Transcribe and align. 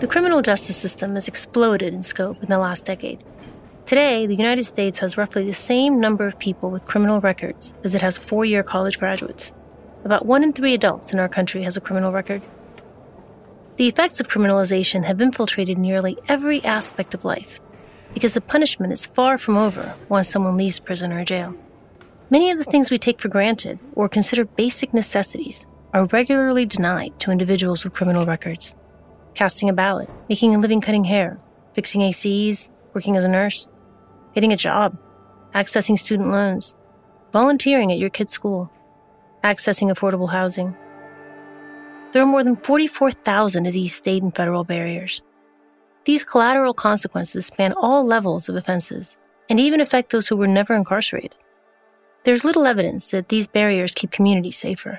The 0.00 0.06
criminal 0.06 0.42
justice 0.42 0.76
system 0.76 1.16
has 1.16 1.26
exploded 1.26 1.92
in 1.92 2.04
scope 2.04 2.40
in 2.40 2.48
the 2.48 2.58
last 2.58 2.84
decade. 2.84 3.20
Today, 3.84 4.26
the 4.26 4.36
United 4.36 4.62
States 4.62 5.00
has 5.00 5.16
roughly 5.16 5.44
the 5.44 5.52
same 5.52 5.98
number 5.98 6.24
of 6.24 6.38
people 6.38 6.70
with 6.70 6.84
criminal 6.84 7.20
records 7.20 7.74
as 7.82 7.96
it 7.96 8.00
has 8.00 8.16
four 8.16 8.44
year 8.44 8.62
college 8.62 8.96
graduates. 8.96 9.52
About 10.04 10.24
one 10.24 10.44
in 10.44 10.52
three 10.52 10.72
adults 10.72 11.12
in 11.12 11.18
our 11.18 11.28
country 11.28 11.64
has 11.64 11.76
a 11.76 11.80
criminal 11.80 12.12
record. 12.12 12.42
The 13.74 13.88
effects 13.88 14.20
of 14.20 14.28
criminalization 14.28 15.04
have 15.04 15.20
infiltrated 15.20 15.78
nearly 15.78 16.16
every 16.28 16.62
aspect 16.62 17.12
of 17.12 17.24
life 17.24 17.58
because 18.14 18.34
the 18.34 18.40
punishment 18.40 18.92
is 18.92 19.04
far 19.04 19.36
from 19.36 19.56
over 19.56 19.96
once 20.08 20.28
someone 20.28 20.56
leaves 20.56 20.78
prison 20.78 21.12
or 21.12 21.24
jail. 21.24 21.56
Many 22.30 22.52
of 22.52 22.58
the 22.58 22.70
things 22.70 22.88
we 22.88 22.98
take 22.98 23.20
for 23.20 23.28
granted 23.28 23.80
or 23.94 24.08
consider 24.08 24.44
basic 24.44 24.94
necessities 24.94 25.66
are 25.92 26.04
regularly 26.04 26.66
denied 26.66 27.18
to 27.18 27.32
individuals 27.32 27.82
with 27.82 27.94
criminal 27.94 28.26
records 28.26 28.76
casting 29.38 29.68
a 29.68 29.72
ballot, 29.72 30.10
making 30.28 30.52
a 30.52 30.58
living 30.58 30.80
cutting 30.80 31.04
hair, 31.04 31.38
fixing 31.72 32.00
ACs, 32.00 32.70
working 32.92 33.14
as 33.14 33.22
a 33.22 33.28
nurse, 33.28 33.68
getting 34.34 34.52
a 34.52 34.56
job, 34.56 34.98
accessing 35.54 35.96
student 35.96 36.32
loans, 36.32 36.74
volunteering 37.32 37.92
at 37.92 37.98
your 37.98 38.10
kid's 38.10 38.32
school, 38.32 38.68
accessing 39.44 39.92
affordable 39.92 40.30
housing. 40.30 40.76
There 42.10 42.20
are 42.20 42.26
more 42.26 42.42
than 42.42 42.56
44,000 42.56 43.64
of 43.64 43.72
these 43.72 43.94
state 43.94 44.24
and 44.24 44.34
federal 44.34 44.64
barriers. 44.64 45.22
These 46.04 46.24
collateral 46.24 46.74
consequences 46.74 47.46
span 47.46 47.72
all 47.74 48.04
levels 48.04 48.48
of 48.48 48.56
offenses 48.56 49.16
and 49.48 49.60
even 49.60 49.80
affect 49.80 50.10
those 50.10 50.26
who 50.26 50.36
were 50.36 50.48
never 50.48 50.74
incarcerated. 50.74 51.36
There's 52.24 52.44
little 52.44 52.66
evidence 52.66 53.12
that 53.12 53.28
these 53.28 53.46
barriers 53.46 53.92
keep 53.94 54.10
communities 54.10 54.56
safer, 54.56 54.98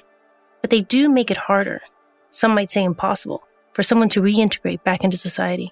but 0.61 0.69
they 0.69 0.79
do 0.79 1.09
make 1.09 1.29
it 1.29 1.35
harder, 1.51 1.81
some 2.29 2.55
might 2.55 2.71
say 2.71 2.85
impossible, 2.85 3.43
for 3.73 3.83
someone 3.83 4.09
to 4.09 4.21
reintegrate 4.21 4.83
back 4.83 5.03
into 5.03 5.17
society. 5.17 5.71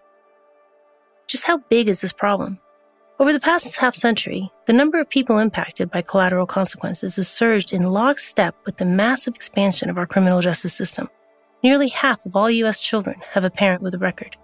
Just 1.27 1.45
how 1.45 1.57
big 1.69 1.87
is 1.87 2.01
this 2.01 2.13
problem? 2.13 2.59
Over 3.19 3.33
the 3.33 3.39
past 3.39 3.75
half 3.77 3.95
century, 3.95 4.51
the 4.67 4.73
number 4.73 4.99
of 4.99 5.09
people 5.09 5.39
impacted 5.39 5.89
by 5.89 6.03
collateral 6.03 6.45
consequences 6.45 7.15
has 7.15 7.27
surged 7.27 7.73
in 7.73 7.81
lockstep 7.81 8.55
with 8.65 8.77
the 8.77 8.85
massive 8.85 9.33
expansion 9.33 9.89
of 9.89 9.97
our 9.97 10.05
criminal 10.05 10.39
justice 10.39 10.75
system. 10.75 11.09
Nearly 11.63 11.87
half 11.87 12.23
of 12.25 12.35
all 12.35 12.51
U.S. 12.51 12.79
children 12.79 13.19
have 13.31 13.43
a 13.43 13.49
parent 13.49 13.81
with 13.81 13.95
a 13.95 13.97
record. 13.97 14.37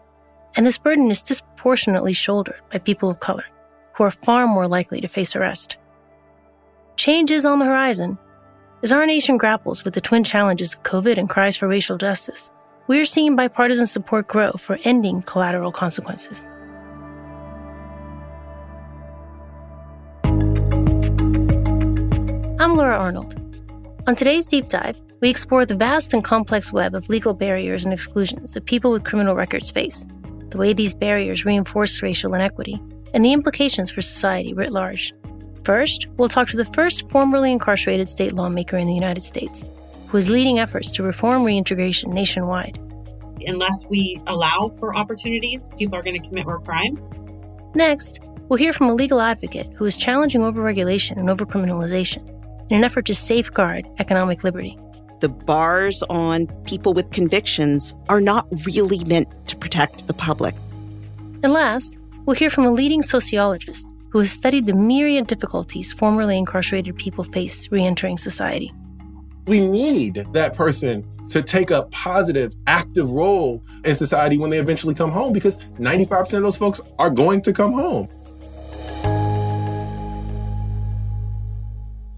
And 0.56 0.66
this 0.66 0.80
burden 0.80 1.12
is 1.12 1.22
disproportionately 1.22 2.14
shouldered 2.14 2.62
by 2.72 2.80
people 2.80 3.12
of 3.12 3.20
color, 3.20 3.45
who 3.94 4.04
are 4.04 4.12
far 4.12 4.48
more 4.48 4.67
likely 4.67 5.00
to 5.02 5.08
face 5.08 5.36
arrest. 5.36 5.78
Change 6.95 7.30
is 7.30 7.45
on 7.45 7.60
the 7.60 7.66
horizon. 7.66 8.17
As 8.82 8.92
our 8.92 9.06
nation 9.06 9.38
grapples 9.38 9.84
with 9.84 9.94
the 9.94 10.02
twin 10.02 10.23
challenges 10.23 10.73
of 10.73 10.84
COVID 10.84 11.17
and 11.17 11.30
cries 11.30 11.56
for 11.56 11.67
racial 11.67 11.98
justice, 11.98 12.50
we're 12.88 13.06
seeing 13.06 13.36
bipartisan 13.36 13.88
support 13.88 14.28
grow 14.28 14.52
for 14.53 14.78
ending 14.84 15.22
collateral 15.22 15.72
consequences. 15.72 16.45
I'm 22.59 22.76
Laura 22.76 22.98
Arnold. 22.98 23.39
On 24.06 24.16
today's 24.16 24.45
deep 24.45 24.67
dive, 24.67 24.98
we 25.22 25.30
explore 25.30 25.66
the 25.66 25.76
vast 25.76 26.14
and 26.14 26.23
complex 26.23 26.73
web 26.73 26.94
of 26.94 27.08
legal 27.08 27.34
barriers 27.34 27.86
and 27.86 27.94
exclusions 27.94 28.54
that 28.54 28.66
people 28.66 28.92
with 28.92 29.06
criminal 29.06 29.36
records 29.36 29.72
face, 29.72 30.06
the 30.50 30.58
way 30.58 30.73
these 30.73 30.94
barriers 30.94 31.45
reinforce 31.45 32.02
racial 32.02 32.34
inequity, 32.34 32.81
and 33.14 33.23
the 33.23 33.31
implications 33.31 33.92
for 33.92 34.02
society 34.02 34.54
writ 34.54 34.72
large. 34.72 35.14
First, 35.64 36.08
we'll 36.17 36.28
talk 36.28 36.50
to 36.50 36.58
the 36.58 36.66
first 36.66 37.09
formerly 37.09 37.54
incarcerated 37.54 38.09
state 38.09 38.34
lawmaker 38.34 38.78
in 38.78 38.88
the 38.88 38.94
United 38.94 39.23
States, 39.23 39.64
who 40.14 40.19
is 40.19 40.30
leading 40.30 40.59
efforts 40.59 40.92
to 40.92 41.02
reform 41.02 41.44
reintegration 41.44 42.11
nationwide. 42.11 42.78
Unless 43.47 43.88
we 43.88 44.21
allow 44.27 44.71
for 44.77 44.95
opportunities, 44.95 45.67
people 45.70 45.98
are 45.98 46.04
going 46.04 46.21
to 46.21 46.27
commit 46.27 46.45
more 46.45 46.60
crime. 46.60 46.99
Next, 47.73 48.20
we'll 48.48 48.60
hear 48.60 48.73
from 48.73 48.89
a 48.89 48.93
legal 48.93 49.20
advocate 49.20 49.73
who 49.73 49.86
is 49.86 49.98
challenging 49.98 50.42
overregulation 50.42 51.17
and 51.17 51.30
overcriminalization 51.30 52.30
in 52.70 52.77
an 52.77 52.83
effort 52.83 53.08
to 53.08 53.15
safeguard 53.15 53.88
economic 53.98 54.43
liberty. 54.43 54.77
The 55.21 55.30
bars 55.30 56.04
on 56.11 56.45
people 56.65 56.93
with 56.93 57.09
convictions 57.09 57.95
are 58.08 58.21
not 58.21 58.45
really 58.67 59.04
meant 59.05 59.48
to 59.48 59.58
protect 59.58 60.05
the 60.05 60.14
public. 60.14 60.54
And 61.42 61.54
last, 61.54 61.98
we'll 62.27 62.36
hear 62.36 62.52
from 62.52 62.67
a 62.67 62.71
leading 62.71 63.02
sociologist 63.02 63.88
who 64.11 64.20
has 64.20 64.32
studied 64.32 64.67
the 64.67 64.73
myriad 64.73 65.26
difficulties 65.26 65.92
formerly 65.92 66.38
incarcerated 66.38 66.98
people 66.98 67.23
face 67.23 67.67
reentering 67.71 68.20
society. 68.20 68.71
We 69.45 69.65
need 69.65 70.26
that 70.33 70.54
person 70.54 71.05
to 71.30 71.42
take 71.42 71.71
a 71.71 71.83
positive, 71.92 72.54
active 72.67 73.09
role 73.09 73.64
in 73.83 73.95
society 73.95 74.37
when 74.37 74.49
they 74.49 74.59
eventually 74.59 74.95
come 74.95 75.11
home 75.11 75.33
because 75.33 75.58
95% 75.80 76.37
of 76.37 76.43
those 76.43 76.58
folks 76.58 76.80
are 76.99 77.09
going 77.09 77.42
to 77.42 77.53
come 77.53 77.73
home. 77.73 78.08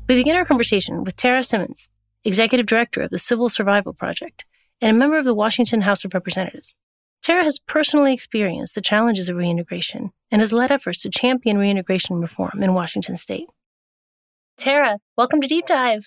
We 0.08 0.16
begin 0.16 0.36
our 0.36 0.46
conversation 0.46 1.04
with 1.04 1.16
Tara 1.16 1.42
Simmons, 1.42 1.90
Executive 2.24 2.68
Director 2.68 3.02
of 3.02 3.10
the 3.10 3.18
Civil 3.18 3.50
Survival 3.50 3.94
Project 3.94 4.46
and 4.80 4.92
a 4.92 5.00
member 5.00 5.18
of 5.18 5.26
the 5.26 5.34
Washington 5.34 5.82
House 5.82 6.06
of 6.06 6.14
Representatives. 6.14 6.76
Tara 7.24 7.44
has 7.44 7.58
personally 7.58 8.14
experienced 8.14 8.76
the 8.76 8.82
challenges 8.82 9.30
of 9.30 9.36
reintegration 9.36 10.12
and 10.30 10.42
has 10.42 10.54
led 10.54 10.70
efforts 10.70 11.02
to 11.02 11.10
champion 11.10 11.58
reintegration 11.58 12.18
reform 12.18 12.62
in 12.62 12.76
Washington 12.76 13.18
state. 13.18 13.48
Tara, 14.58 15.00
welcome 15.18 15.42
to 15.42 15.48
Deep 15.48 15.66
Dive. 15.66 16.06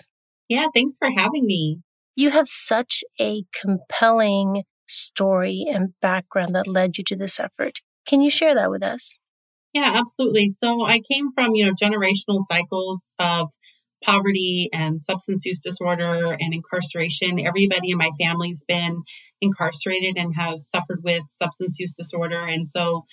Yeah, 0.48 0.68
thanks 0.74 0.98
for 0.98 1.10
having 1.14 1.46
me. 1.46 1.82
You 2.16 2.30
have 2.30 2.46
such 2.48 3.04
a 3.20 3.44
compelling 3.60 4.64
story 4.86 5.64
and 5.68 5.94
background 6.00 6.54
that 6.54 6.66
led 6.66 6.98
you 6.98 7.04
to 7.04 7.16
this 7.16 7.38
effort. 7.38 7.80
Can 8.06 8.22
you 8.22 8.30
share 8.30 8.54
that 8.54 8.70
with 8.70 8.82
us? 8.82 9.18
Yeah, 9.74 9.92
absolutely. 9.96 10.48
So 10.48 10.84
I 10.84 11.00
came 11.00 11.32
from, 11.32 11.54
you 11.54 11.66
know, 11.66 11.72
generational 11.72 12.40
cycles 12.40 13.14
of 13.18 13.50
poverty 14.02 14.70
and 14.72 15.02
substance 15.02 15.44
use 15.44 15.60
disorder 15.60 16.36
and 16.38 16.54
incarceration. 16.54 17.44
Everybody 17.44 17.90
in 17.90 17.98
my 17.98 18.10
family's 18.20 18.64
been 18.66 19.02
incarcerated 19.40 20.16
and 20.16 20.34
has 20.34 20.68
suffered 20.70 21.02
with 21.02 21.22
substance 21.28 21.78
use 21.78 21.92
disorder. 21.92 22.40
And 22.40 22.68
so, 22.68 23.04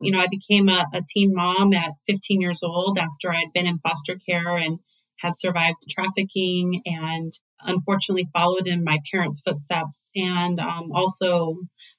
you 0.00 0.12
know, 0.12 0.20
I 0.20 0.26
became 0.28 0.68
a, 0.68 0.86
a 0.92 1.02
teen 1.06 1.34
mom 1.34 1.72
at 1.72 1.92
15 2.06 2.40
years 2.40 2.62
old 2.62 2.98
after 2.98 3.30
I'd 3.30 3.52
been 3.54 3.66
in 3.66 3.78
foster 3.78 4.16
care 4.16 4.56
and 4.56 4.78
had 5.18 5.38
survived 5.38 5.76
trafficking 5.88 6.82
and 6.86 7.32
unfortunately 7.60 8.28
followed 8.32 8.66
in 8.66 8.84
my 8.84 8.98
parents' 9.10 9.42
footsteps 9.44 10.10
and 10.14 10.60
um, 10.60 10.92
also 10.92 11.56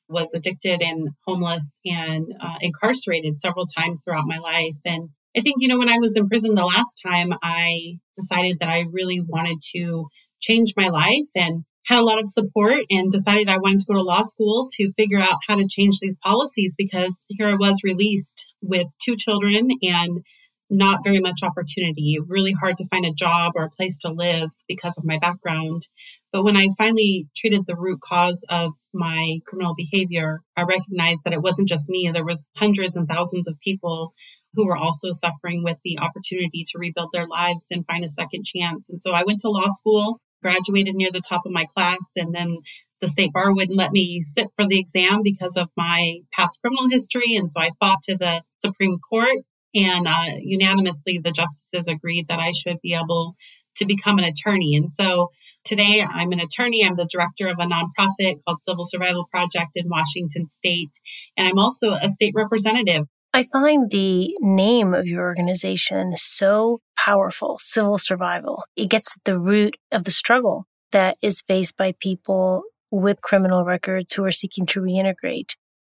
was 0.07 0.33
addicted 0.33 0.81
and 0.81 1.09
homeless 1.25 1.79
and 1.85 2.27
uh, 2.39 2.55
incarcerated 2.61 3.41
several 3.41 3.65
times 3.65 4.01
throughout 4.03 4.27
my 4.27 4.37
life. 4.37 4.75
And 4.85 5.09
I 5.35 5.41
think, 5.41 5.57
you 5.59 5.67
know, 5.67 5.79
when 5.79 5.89
I 5.89 5.97
was 5.97 6.15
in 6.15 6.29
prison 6.29 6.55
the 6.55 6.65
last 6.65 7.01
time, 7.05 7.33
I 7.41 7.99
decided 8.15 8.59
that 8.59 8.69
I 8.69 8.85
really 8.91 9.21
wanted 9.21 9.57
to 9.75 10.07
change 10.39 10.73
my 10.77 10.89
life 10.89 11.27
and 11.35 11.63
had 11.85 11.99
a 11.99 12.03
lot 12.03 12.19
of 12.19 12.27
support 12.27 12.79
and 12.89 13.11
decided 13.11 13.47
I 13.47 13.57
wanted 13.57 13.79
to 13.79 13.85
go 13.87 13.93
to 13.95 14.01
law 14.01 14.23
school 14.23 14.67
to 14.77 14.93
figure 14.93 15.19
out 15.19 15.39
how 15.47 15.55
to 15.55 15.67
change 15.67 15.99
these 15.99 16.17
policies 16.17 16.75
because 16.77 17.25
here 17.29 17.47
I 17.47 17.55
was 17.55 17.81
released 17.83 18.47
with 18.61 18.87
two 19.03 19.15
children 19.17 19.69
and 19.83 20.23
not 20.69 21.03
very 21.03 21.19
much 21.19 21.43
opportunity, 21.43 22.17
really 22.25 22.51
hard 22.51 22.77
to 22.77 22.87
find 22.87 23.05
a 23.05 23.13
job 23.13 23.53
or 23.55 23.63
a 23.63 23.69
place 23.69 23.99
to 23.99 24.09
live 24.09 24.49
because 24.67 24.97
of 24.97 25.05
my 25.05 25.19
background. 25.19 25.87
But 26.31 26.43
when 26.43 26.57
I 26.57 26.67
finally 26.77 27.27
treated 27.35 27.65
the 27.65 27.75
root 27.75 27.99
cause 28.01 28.45
of 28.49 28.73
my 28.93 29.39
criminal 29.45 29.75
behavior, 29.75 30.41
I 30.57 30.63
recognized 30.63 31.23
that 31.23 31.33
it 31.33 31.41
wasn't 31.41 31.69
just 31.69 31.89
me. 31.89 32.09
There 32.11 32.25
was 32.25 32.49
hundreds 32.55 32.95
and 32.95 33.07
thousands 33.07 33.47
of 33.47 33.59
people 33.59 34.13
who 34.55 34.65
were 34.65 34.77
also 34.77 35.11
suffering 35.11 35.63
with 35.63 35.77
the 35.83 35.99
opportunity 35.99 36.63
to 36.63 36.79
rebuild 36.79 37.09
their 37.13 37.27
lives 37.27 37.67
and 37.71 37.85
find 37.85 38.03
a 38.03 38.09
second 38.09 38.45
chance. 38.45 38.89
And 38.89 39.03
so 39.03 39.13
I 39.13 39.23
went 39.23 39.41
to 39.41 39.49
law 39.49 39.67
school, 39.69 40.19
graduated 40.41 40.95
near 40.95 41.11
the 41.11 41.21
top 41.21 41.45
of 41.45 41.51
my 41.51 41.65
class, 41.75 42.11
and 42.15 42.33
then 42.33 42.57
the 43.01 43.07
state 43.07 43.33
bar 43.33 43.53
wouldn't 43.53 43.77
let 43.77 43.91
me 43.91 44.23
sit 44.23 44.47
for 44.55 44.65
the 44.65 44.79
exam 44.79 45.21
because 45.21 45.57
of 45.57 45.69
my 45.75 46.19
past 46.31 46.61
criminal 46.61 46.87
history. 46.89 47.35
And 47.35 47.51
so 47.51 47.61
I 47.61 47.71
fought 47.79 48.01
to 48.03 48.17
the 48.17 48.41
Supreme 48.59 48.97
Court 48.99 49.43
and 49.75 50.07
uh, 50.07 50.37
unanimously, 50.39 51.19
the 51.19 51.31
justices 51.31 51.87
agreed 51.87 52.29
that 52.29 52.39
I 52.39 52.51
should 52.51 52.79
be 52.81 52.93
able 52.93 53.35
to 53.75 53.85
become 53.85 54.17
an 54.19 54.23
attorney. 54.23 54.75
And 54.75 54.93
so 54.93 55.31
today 55.65 56.01
I'm 56.01 56.31
an 56.31 56.39
attorney. 56.39 56.85
I'm 56.85 56.95
the 56.95 57.05
director 57.05 57.49
of 57.49 57.57
a 57.59 57.65
nonprofit 57.65 58.39
called 58.45 58.63
Civil 58.63 58.85
Survival 58.85 59.27
Project 59.29 59.71
in 59.75 59.89
Washington 59.89 60.49
State. 60.49 60.91
And 61.35 61.47
I'm 61.47 61.59
also 61.59 61.91
a 61.91 62.07
state 62.07 62.33
representative. 62.35 63.05
I 63.33 63.43
find 63.43 63.91
the 63.91 64.33
name 64.39 64.93
of 64.93 65.07
your 65.07 65.23
organization 65.23 66.13
so 66.15 66.79
powerful, 66.97 67.57
Civil 67.59 67.97
Survival. 67.97 68.63
It 68.77 68.89
gets 68.89 69.17
at 69.17 69.25
the 69.25 69.37
root 69.37 69.75
of 69.91 70.05
the 70.05 70.11
struggle 70.11 70.67
that 70.93 71.17
is 71.21 71.41
faced 71.41 71.75
by 71.75 71.95
people 71.99 72.63
with 72.91 73.21
criminal 73.21 73.65
records 73.65 74.13
who 74.13 74.23
are 74.23 74.31
seeking 74.31 74.65
to 74.67 74.79
reintegrate. 74.79 75.55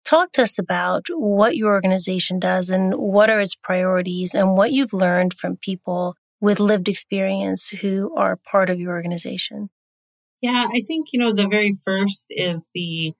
Talk 0.08 0.32
to 0.32 0.43
us 0.43 0.58
about 0.58 1.08
what 1.10 1.55
your 1.55 1.75
organization 1.75 2.38
does 2.38 2.70
and 2.70 2.94
what 2.94 3.28
are 3.28 3.40
its 3.40 3.55
priorities 3.55 4.32
and 4.32 4.56
what 4.56 4.72
you've 4.72 4.94
learned 4.94 5.34
from 5.34 5.58
people 5.58 6.16
with 6.40 6.58
lived 6.58 6.88
experience 6.88 7.69
who 7.69 8.16
are 8.16 8.37
part 8.37 8.70
of 8.70 8.81
your 8.81 8.93
organization. 8.93 9.69
Yeah, 10.40 10.66
I 10.66 10.81
think, 10.87 11.08
you 11.12 11.20
know, 11.20 11.34
the 11.34 11.46
very 11.46 11.72
first 11.84 12.28
is 12.31 12.70
the 12.75 13.12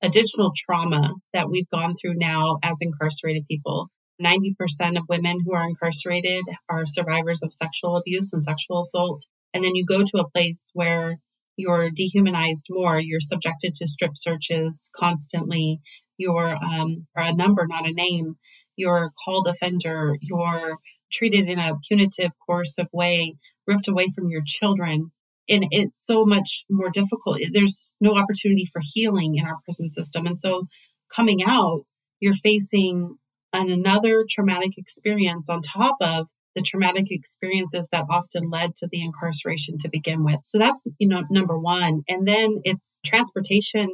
additional 0.00 0.52
trauma 0.56 1.12
that 1.34 1.50
we've 1.50 1.68
gone 1.68 1.94
through 1.94 2.14
now 2.14 2.56
as 2.62 2.78
incarcerated 2.80 3.44
people. 3.46 3.90
90% 4.18 4.96
of 4.96 5.04
women 5.10 5.40
who 5.44 5.52
are 5.52 5.68
incarcerated 5.68 6.44
are 6.70 6.86
survivors 6.86 7.42
of 7.42 7.52
sexual 7.52 7.98
abuse 7.98 8.32
and 8.32 8.42
sexual 8.42 8.80
assault. 8.80 9.26
And 9.52 9.62
then 9.62 9.74
you 9.74 9.84
go 9.84 10.02
to 10.02 10.20
a 10.20 10.30
place 10.30 10.70
where 10.72 11.18
you're 11.60 11.90
dehumanized 11.90 12.68
more. 12.70 12.98
You're 12.98 13.20
subjected 13.20 13.74
to 13.74 13.86
strip 13.86 14.12
searches 14.16 14.90
constantly. 14.96 15.80
You're 16.20 16.54
um, 16.54 17.06
a 17.16 17.32
number, 17.34 17.66
not 17.66 17.88
a 17.88 17.92
name. 17.92 18.36
You're 18.76 19.10
called 19.24 19.48
offender. 19.48 20.18
You're 20.20 20.76
treated 21.10 21.48
in 21.48 21.58
a 21.58 21.78
punitive, 21.88 22.30
coercive 22.46 22.88
way, 22.92 23.36
ripped 23.66 23.88
away 23.88 24.08
from 24.14 24.28
your 24.28 24.42
children. 24.44 25.10
And 25.48 25.64
it's 25.70 26.04
so 26.04 26.26
much 26.26 26.64
more 26.68 26.90
difficult. 26.90 27.38
There's 27.50 27.96
no 28.02 28.16
opportunity 28.18 28.66
for 28.66 28.82
healing 28.84 29.36
in 29.36 29.46
our 29.46 29.56
prison 29.64 29.88
system. 29.88 30.26
And 30.26 30.38
so 30.38 30.68
coming 31.16 31.40
out, 31.42 31.86
you're 32.20 32.34
facing 32.34 33.16
an, 33.54 33.70
another 33.70 34.26
traumatic 34.28 34.76
experience 34.76 35.48
on 35.48 35.62
top 35.62 35.96
of 36.02 36.28
the 36.54 36.62
traumatic 36.62 37.10
experiences 37.10 37.88
that 37.92 38.04
often 38.10 38.50
led 38.50 38.74
to 38.74 38.88
the 38.90 39.02
incarceration 39.02 39.78
to 39.78 39.88
begin 39.88 40.22
with. 40.22 40.40
So 40.44 40.58
that's, 40.58 40.86
you 40.98 41.08
know, 41.08 41.22
number 41.30 41.58
one. 41.58 42.02
And 42.08 42.28
then 42.28 42.60
it's 42.64 43.00
transportation. 43.04 43.88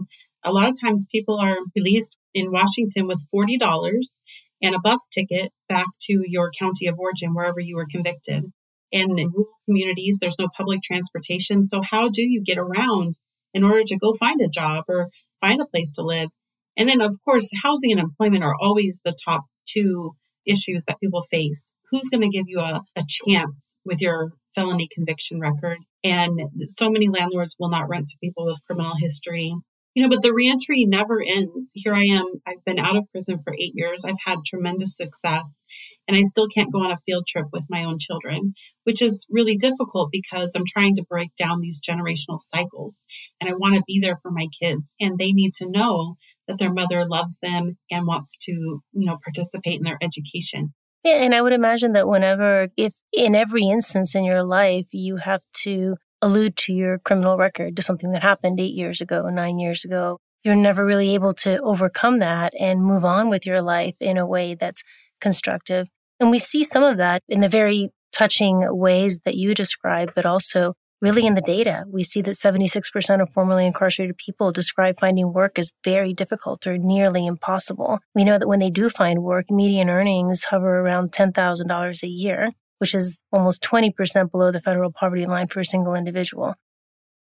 A 0.46 0.52
lot 0.52 0.68
of 0.68 0.80
times 0.80 1.08
people 1.10 1.40
are 1.40 1.56
released 1.74 2.16
in 2.32 2.52
Washington 2.52 3.08
with 3.08 3.20
$40 3.34 4.18
and 4.62 4.76
a 4.76 4.78
bus 4.78 5.08
ticket 5.08 5.52
back 5.68 5.86
to 6.02 6.22
your 6.24 6.52
county 6.56 6.86
of 6.86 7.00
origin, 7.00 7.34
wherever 7.34 7.58
you 7.58 7.74
were 7.74 7.88
convicted. 7.90 8.44
In 8.92 9.08
rural 9.10 9.58
communities, 9.64 10.18
there's 10.20 10.38
no 10.38 10.48
public 10.56 10.82
transportation. 10.82 11.64
So 11.64 11.82
how 11.82 12.10
do 12.10 12.22
you 12.22 12.44
get 12.44 12.58
around 12.58 13.14
in 13.54 13.64
order 13.64 13.82
to 13.86 13.98
go 13.98 14.14
find 14.14 14.40
a 14.40 14.48
job 14.48 14.84
or 14.86 15.10
find 15.40 15.60
a 15.60 15.66
place 15.66 15.90
to 15.96 16.02
live? 16.02 16.30
And 16.76 16.88
then, 16.88 17.00
of 17.00 17.16
course, 17.24 17.50
housing 17.60 17.90
and 17.90 18.00
employment 18.00 18.44
are 18.44 18.54
always 18.54 19.00
the 19.04 19.16
top 19.24 19.46
two 19.66 20.14
issues 20.46 20.84
that 20.86 21.00
people 21.00 21.22
face. 21.22 21.72
Who's 21.90 22.08
going 22.08 22.20
to 22.20 22.28
give 22.28 22.46
you 22.46 22.60
a, 22.60 22.84
a 22.94 23.02
chance 23.08 23.74
with 23.84 24.00
your 24.00 24.32
felony 24.54 24.86
conviction 24.92 25.40
record? 25.40 25.78
And 26.04 26.40
so 26.68 26.88
many 26.88 27.08
landlords 27.08 27.56
will 27.58 27.70
not 27.70 27.88
rent 27.88 28.06
to 28.08 28.18
people 28.22 28.46
with 28.46 28.64
criminal 28.64 28.94
history 28.96 29.52
you 29.96 30.02
know, 30.02 30.10
but 30.10 30.20
the 30.20 30.34
reentry 30.34 30.84
never 30.84 31.22
ends. 31.26 31.72
Here 31.74 31.94
I 31.94 32.02
am. 32.02 32.26
I've 32.46 32.62
been 32.66 32.78
out 32.78 32.96
of 32.96 33.10
prison 33.10 33.40
for 33.42 33.54
eight 33.54 33.72
years. 33.74 34.04
I've 34.04 34.20
had 34.22 34.44
tremendous 34.44 34.94
success, 34.94 35.64
and 36.06 36.14
I 36.14 36.22
still 36.24 36.48
can't 36.48 36.70
go 36.70 36.84
on 36.84 36.90
a 36.90 36.98
field 36.98 37.26
trip 37.26 37.46
with 37.50 37.64
my 37.70 37.84
own 37.84 37.98
children, 37.98 38.52
which 38.84 39.00
is 39.00 39.26
really 39.30 39.56
difficult 39.56 40.10
because 40.12 40.54
I'm 40.54 40.66
trying 40.68 40.96
to 40.96 41.06
break 41.08 41.34
down 41.34 41.62
these 41.62 41.80
generational 41.80 42.38
cycles. 42.38 43.06
And 43.40 43.48
I 43.48 43.54
want 43.54 43.76
to 43.76 43.84
be 43.86 44.00
there 44.00 44.18
for 44.20 44.30
my 44.30 44.48
kids, 44.60 44.94
and 45.00 45.16
they 45.16 45.32
need 45.32 45.54
to 45.54 45.70
know 45.70 46.16
that 46.46 46.58
their 46.58 46.74
mother 46.74 47.06
loves 47.06 47.38
them 47.40 47.78
and 47.90 48.06
wants 48.06 48.36
to, 48.42 48.52
you 48.52 48.82
know, 48.92 49.16
participate 49.24 49.78
in 49.78 49.84
their 49.84 49.98
education. 50.02 50.74
Yeah, 51.04 51.22
and 51.22 51.34
I 51.34 51.40
would 51.40 51.54
imagine 51.54 51.92
that 51.92 52.06
whenever, 52.06 52.68
if 52.76 52.92
in 53.14 53.34
every 53.34 53.64
instance 53.64 54.14
in 54.14 54.24
your 54.24 54.42
life, 54.42 54.88
you 54.92 55.16
have 55.16 55.40
to 55.62 55.96
allude 56.22 56.56
to 56.56 56.72
your 56.72 56.98
criminal 56.98 57.36
record, 57.36 57.76
to 57.76 57.82
something 57.82 58.12
that 58.12 58.22
happened 58.22 58.60
eight 58.60 58.74
years 58.74 59.00
ago, 59.00 59.28
nine 59.28 59.58
years 59.58 59.84
ago. 59.84 60.18
You're 60.42 60.54
never 60.54 60.84
really 60.84 61.14
able 61.14 61.34
to 61.34 61.58
overcome 61.62 62.18
that 62.20 62.52
and 62.58 62.82
move 62.82 63.04
on 63.04 63.28
with 63.28 63.44
your 63.44 63.62
life 63.62 63.96
in 64.00 64.16
a 64.16 64.26
way 64.26 64.54
that's 64.54 64.82
constructive. 65.20 65.88
And 66.20 66.30
we 66.30 66.38
see 66.38 66.62
some 66.62 66.82
of 66.82 66.96
that 66.98 67.22
in 67.28 67.40
the 67.40 67.48
very 67.48 67.90
touching 68.12 68.64
ways 68.70 69.20
that 69.24 69.34
you 69.34 69.54
describe, 69.54 70.12
but 70.14 70.24
also 70.24 70.74
really 71.00 71.26
in 71.26 71.34
the 71.34 71.42
data. 71.42 71.84
We 71.90 72.02
see 72.02 72.22
that 72.22 72.36
76% 72.36 73.20
of 73.20 73.32
formerly 73.32 73.66
incarcerated 73.66 74.16
people 74.16 74.52
describe 74.52 74.98
finding 74.98 75.32
work 75.32 75.58
as 75.58 75.72
very 75.84 76.14
difficult 76.14 76.66
or 76.66 76.78
nearly 76.78 77.26
impossible. 77.26 77.98
We 78.14 78.24
know 78.24 78.38
that 78.38 78.48
when 78.48 78.60
they 78.60 78.70
do 78.70 78.88
find 78.88 79.22
work, 79.22 79.50
median 79.50 79.90
earnings 79.90 80.44
hover 80.44 80.80
around 80.80 81.12
$10,000 81.12 82.02
a 82.02 82.08
year 82.08 82.52
which 82.78 82.94
is 82.94 83.20
almost 83.32 83.62
20% 83.62 84.30
below 84.30 84.52
the 84.52 84.60
federal 84.60 84.92
poverty 84.92 85.26
line 85.26 85.46
for 85.46 85.60
a 85.60 85.64
single 85.64 85.94
individual. 85.94 86.54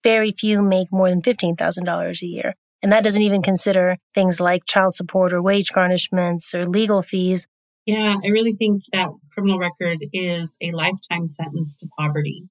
Very 0.03 0.33
few 0.33 0.63
make 0.63 0.93
more 0.93 1.09
than 1.09 1.23
$15,000 1.23 2.23
a 2.23 2.27
year. 2.27 2.55
And 2.83 2.91
that 2.91 3.05
doesn't 3.05 3.23
even 3.23 3.43
consider 3.43 3.97
things 4.15 4.41
like 4.41 4.65
child 4.67 4.95
support 4.95 5.33
or 5.33 5.41
wage 5.41 5.71
garnishments 5.73 6.53
or 6.53 6.67
legal 6.67 7.01
fees. 7.01 7.47
Yeah, 7.87 8.17
I 8.25 8.29
really 8.29 8.53
think 8.53 8.83
that 8.93 9.11
criminal 9.33 9.59
record 9.59 9.99
is 10.13 10.57
a 10.61 10.73
lifetime 10.73 11.27
sentence 11.27 11.77
to 11.77 11.89
poverty. 11.99 12.49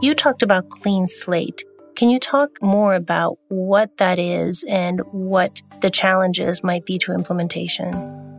You 0.00 0.14
talked 0.14 0.42
about 0.42 0.70
clean 0.70 1.06
slate. 1.06 1.62
Can 1.94 2.08
you 2.08 2.18
talk 2.18 2.50
more 2.60 2.94
about 2.94 3.38
what 3.48 3.98
that 3.98 4.18
is 4.18 4.64
and 4.68 5.00
what 5.12 5.62
the 5.80 5.90
challenges 5.90 6.64
might 6.64 6.84
be 6.84 6.98
to 6.98 7.12
implementation? 7.12 8.31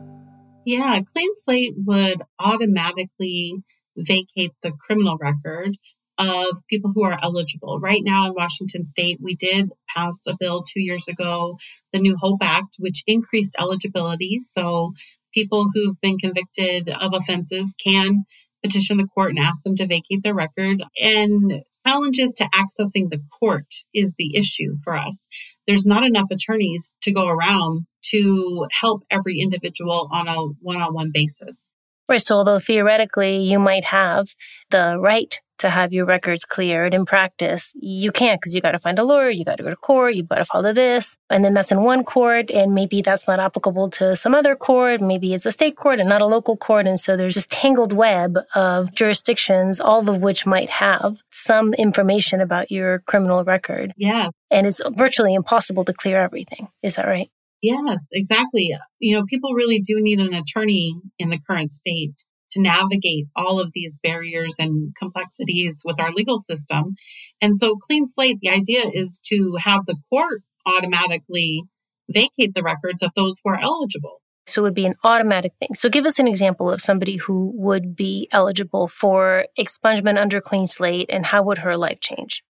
Yeah, 0.65 0.99
clean 1.01 1.35
slate 1.35 1.73
would 1.77 2.21
automatically 2.39 3.63
vacate 3.97 4.53
the 4.61 4.71
criminal 4.71 5.17
record 5.17 5.77
of 6.17 6.45
people 6.69 6.91
who 6.93 7.03
are 7.03 7.17
eligible. 7.21 7.79
Right 7.79 8.01
now 8.03 8.27
in 8.27 8.33
Washington 8.33 8.83
state, 8.83 9.19
we 9.21 9.35
did 9.35 9.71
pass 9.87 10.19
a 10.27 10.35
bill 10.39 10.63
two 10.63 10.81
years 10.81 11.07
ago, 11.07 11.57
the 11.91 11.99
New 11.99 12.15
Hope 12.17 12.41
Act, 12.43 12.77
which 12.79 13.03
increased 13.07 13.55
eligibility. 13.59 14.39
So 14.39 14.93
people 15.33 15.67
who've 15.73 15.99
been 16.01 16.17
convicted 16.17 16.89
of 16.89 17.13
offenses 17.13 17.75
can 17.83 18.25
petition 18.61 18.97
the 18.97 19.07
court 19.07 19.31
and 19.31 19.39
ask 19.39 19.63
them 19.63 19.75
to 19.75 19.87
vacate 19.87 20.23
their 20.23 20.33
record. 20.33 20.83
And 21.01 21.63
challenges 21.85 22.35
to 22.35 22.45
accessing 22.45 23.09
the 23.09 23.21
court 23.39 23.67
is 23.93 24.15
the 24.17 24.35
issue 24.35 24.77
for 24.83 24.95
us. 24.95 25.27
There's 25.67 25.85
not 25.85 26.03
enough 26.03 26.27
attorneys 26.31 26.93
to 27.01 27.11
go 27.11 27.27
around 27.27 27.85
to 28.11 28.67
help 28.71 29.03
every 29.09 29.39
individual 29.39 30.09
on 30.11 30.27
a 30.27 30.35
one 30.61 30.81
on 30.81 30.93
one 30.93 31.11
basis. 31.13 31.71
Right. 32.09 32.21
So, 32.21 32.35
although 32.35 32.59
theoretically 32.59 33.37
you 33.37 33.59
might 33.59 33.85
have 33.85 34.27
the 34.69 34.97
right 34.99 35.39
to 35.63 35.69
have 35.69 35.91
your 35.91 36.05
records 36.05 36.45
cleared 36.45 36.93
in 36.93 37.05
practice, 37.05 37.73
you 37.75 38.11
can't 38.11 38.39
because 38.39 38.53
you 38.53 38.61
got 38.61 38.71
to 38.73 38.79
find 38.79 38.99
a 38.99 39.03
lawyer, 39.03 39.29
you 39.29 39.43
got 39.43 39.57
to 39.57 39.63
go 39.63 39.69
to 39.69 39.75
court, 39.75 40.13
you've 40.13 40.29
got 40.29 40.37
to 40.37 40.45
follow 40.45 40.71
this. 40.71 41.17
And 41.29 41.43
then 41.43 41.53
that's 41.53 41.71
in 41.71 41.81
one 41.81 42.03
court, 42.03 42.51
and 42.51 42.73
maybe 42.73 43.01
that's 43.01 43.27
not 43.27 43.39
applicable 43.39 43.89
to 43.91 44.15
some 44.15 44.35
other 44.35 44.55
court. 44.55 45.01
Maybe 45.01 45.33
it's 45.33 45.45
a 45.45 45.51
state 45.51 45.75
court 45.75 45.99
and 45.99 46.07
not 46.07 46.21
a 46.21 46.27
local 46.27 46.55
court. 46.55 46.85
And 46.85 46.99
so 46.99 47.17
there's 47.17 47.35
this 47.35 47.47
tangled 47.49 47.93
web 47.93 48.37
of 48.53 48.93
jurisdictions, 48.93 49.79
all 49.79 50.07
of 50.07 50.21
which 50.21 50.45
might 50.45 50.69
have 50.69 51.17
some 51.31 51.73
information 51.73 52.41
about 52.41 52.71
your 52.71 52.99
criminal 53.07 53.43
record. 53.43 53.93
Yeah. 53.97 54.29
And 54.51 54.67
it's 54.67 54.81
virtually 54.91 55.33
impossible 55.33 55.85
to 55.85 55.93
clear 55.93 56.21
everything. 56.21 56.67
Is 56.83 56.95
that 56.95 57.07
right? 57.07 57.29
Yes, 57.61 58.03
exactly. 58.11 58.75
You 58.99 59.15
know, 59.15 59.23
people 59.23 59.53
really 59.53 59.79
do 59.79 59.95
need 60.01 60.19
an 60.19 60.33
attorney 60.33 60.95
in 61.17 61.29
the 61.29 61.39
current 61.47 61.71
state 61.71 62.13
to 62.53 62.61
navigate 62.61 63.27
all 63.35 63.59
of 63.59 63.71
these 63.73 63.99
barriers 64.01 64.55
and 64.59 64.95
complexities 64.95 65.83
with 65.85 65.99
our 65.99 66.11
legal 66.11 66.39
system. 66.39 66.95
And 67.41 67.57
so, 67.57 67.75
clean 67.75 68.07
slate, 68.07 68.39
the 68.41 68.49
idea 68.49 68.81
is 68.93 69.21
to 69.27 69.55
have 69.59 69.85
the 69.85 69.97
court 70.09 70.41
automatically 70.65 71.63
vacate 72.09 72.53
the 72.53 72.63
records 72.63 73.03
of 73.03 73.11
those 73.15 73.39
who 73.43 73.51
are 73.51 73.59
eligible. 73.59 74.21
So 74.45 74.61
it 74.61 74.63
would 74.63 74.73
be 74.73 74.85
an 74.85 74.95
automatic 75.03 75.53
thing. 75.59 75.69
So 75.73 75.89
give 75.89 76.05
us 76.05 76.19
an 76.19 76.27
example 76.27 76.69
of 76.69 76.81
somebody 76.81 77.15
who 77.17 77.51
would 77.55 77.95
be 77.95 78.27
eligible 78.31 78.87
for 78.87 79.45
expungement 79.57 80.17
under 80.17 80.41
clean 80.41 80.67
slate 80.67 81.09
and 81.09 81.25
how 81.25 81.43
would 81.43 81.59
her 81.59 81.77
life 81.77 81.99
change? 82.01 82.43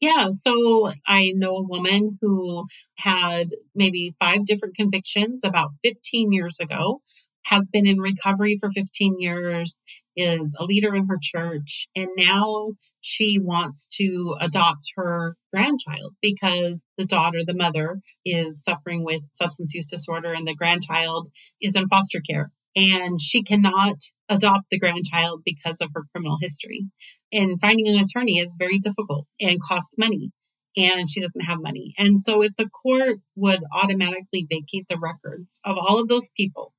Yeah, 0.00 0.30
so 0.30 0.90
I 1.06 1.32
know 1.34 1.58
a 1.58 1.66
woman 1.66 2.18
who 2.20 2.66
had 2.98 3.46
maybe 3.74 4.14
five 4.18 4.44
different 4.44 4.74
convictions 4.74 5.44
about 5.44 5.70
15 5.84 6.32
years 6.32 6.58
ago 6.58 7.00
has 7.44 7.70
been 7.70 7.86
in 7.86 8.00
recovery 8.00 8.56
for 8.60 8.70
15 8.70 9.16
years, 9.18 9.82
is 10.16 10.56
a 10.58 10.64
leader 10.64 10.94
in 10.94 11.06
her 11.08 11.18
church, 11.20 11.88
and 11.96 12.08
now 12.16 12.72
she 13.00 13.38
wants 13.38 13.88
to 13.96 14.36
adopt 14.40 14.92
her 14.96 15.36
grandchild 15.52 16.14
because 16.20 16.86
the 16.98 17.06
daughter, 17.06 17.44
the 17.44 17.54
mother, 17.54 18.00
is 18.24 18.62
suffering 18.62 19.04
with 19.04 19.22
substance 19.32 19.74
use 19.74 19.86
disorder 19.86 20.32
and 20.32 20.46
the 20.46 20.54
grandchild 20.54 21.28
is 21.60 21.76
in 21.76 21.88
foster 21.88 22.20
care. 22.20 22.50
And 22.74 23.20
she 23.20 23.42
cannot 23.42 23.96
adopt 24.28 24.70
the 24.70 24.78
grandchild 24.78 25.42
because 25.44 25.80
of 25.80 25.90
her 25.94 26.04
criminal 26.12 26.38
history. 26.40 26.86
And 27.32 27.60
finding 27.60 27.88
an 27.88 27.98
attorney 27.98 28.38
is 28.38 28.56
very 28.58 28.78
difficult 28.78 29.26
and 29.40 29.60
costs 29.60 29.98
money 29.98 30.30
and 30.76 31.08
she 31.08 31.20
doesn't 31.20 31.44
have 31.44 31.60
money. 31.60 31.94
And 31.98 32.20
so, 32.20 32.42
if 32.42 32.56
the 32.56 32.68
court 32.68 33.18
would 33.36 33.60
automatically 33.72 34.46
vacate 34.48 34.86
the 34.88 34.98
records 34.98 35.60
of 35.64 35.76
all 35.76 36.00
of 36.00 36.08
those 36.08 36.30
people 36.36 36.72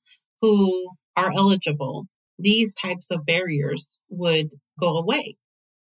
who 0.43 0.89
are 1.15 1.31
eligible, 1.31 2.05
these 2.37 2.75
types 2.75 3.11
of 3.11 3.25
barriers 3.25 4.01
would 4.09 4.53
go 4.77 4.97
away. 4.97 5.37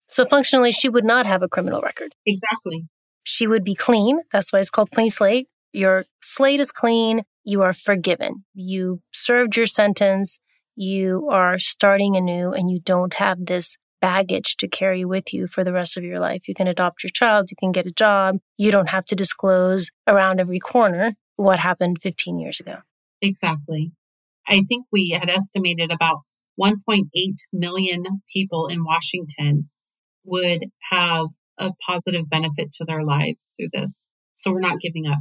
So 0.09 0.25
functionally, 0.25 0.71
she 0.71 0.89
would 0.89 1.05
not 1.05 1.27
have 1.27 1.43
a 1.43 1.49
criminal 1.49 1.81
record. 1.81 2.15
Exactly. 2.25 2.87
She 3.25 3.49
would 3.49 3.65
be 3.65 3.75
clean. 3.75 4.21
That's 4.33 4.53
why 4.53 4.61
it's 4.61 4.71
called 4.71 4.93
clean 4.93 5.11
slate. 5.11 5.49
Your 5.73 6.05
slate 6.23 6.61
is 6.61 6.71
clean. 6.71 7.23
You 7.43 7.63
are 7.63 7.73
forgiven. 7.73 8.45
You 8.55 9.01
served 9.13 9.57
your 9.57 9.67
sentence. 9.67 10.39
You 10.77 11.29
are 11.33 11.59
starting 11.59 12.15
anew 12.17 12.53
and 12.53 12.71
you 12.71 12.79
don't 12.79 13.15
have 13.15 13.47
this 13.47 13.77
baggage 14.01 14.57
to 14.59 14.69
carry 14.69 15.05
with 15.05 15.35
you 15.35 15.49
for 15.49 15.65
the 15.65 15.73
rest 15.73 15.97
of 15.97 16.05
your 16.05 16.21
life. 16.21 16.47
You 16.47 16.55
can 16.55 16.69
adopt 16.69 17.03
your 17.03 17.11
child, 17.11 17.51
you 17.51 17.57
can 17.59 17.73
get 17.73 17.87
a 17.87 17.91
job, 17.91 18.39
you 18.57 18.71
don't 18.71 18.91
have 18.91 19.07
to 19.07 19.17
disclose 19.17 19.91
around 20.07 20.39
every 20.39 20.61
corner 20.61 21.15
what 21.37 21.59
happened 21.59 21.99
15 22.03 22.39
years 22.39 22.61
ago. 22.61 22.79
Exactly. 23.21 23.93
I 24.47 24.63
think 24.63 24.87
we 24.93 25.11
had 25.11 25.31
estimated 25.31 25.91
about 25.91 26.21
1.8 26.61 27.05
million 27.53 28.05
people 28.33 28.67
in 28.67 28.85
Washington 28.85 29.71
would 30.25 30.61
have 30.91 31.27
a 31.59 31.73
positive 31.87 32.29
benefit 32.29 32.73
to 32.73 32.85
their 32.85 33.03
lives 33.03 33.55
through 33.57 33.69
this. 33.73 34.07
So 34.35 34.53
we're 34.53 34.61
not 34.61 34.81
giving 34.81 35.07
up. 35.07 35.19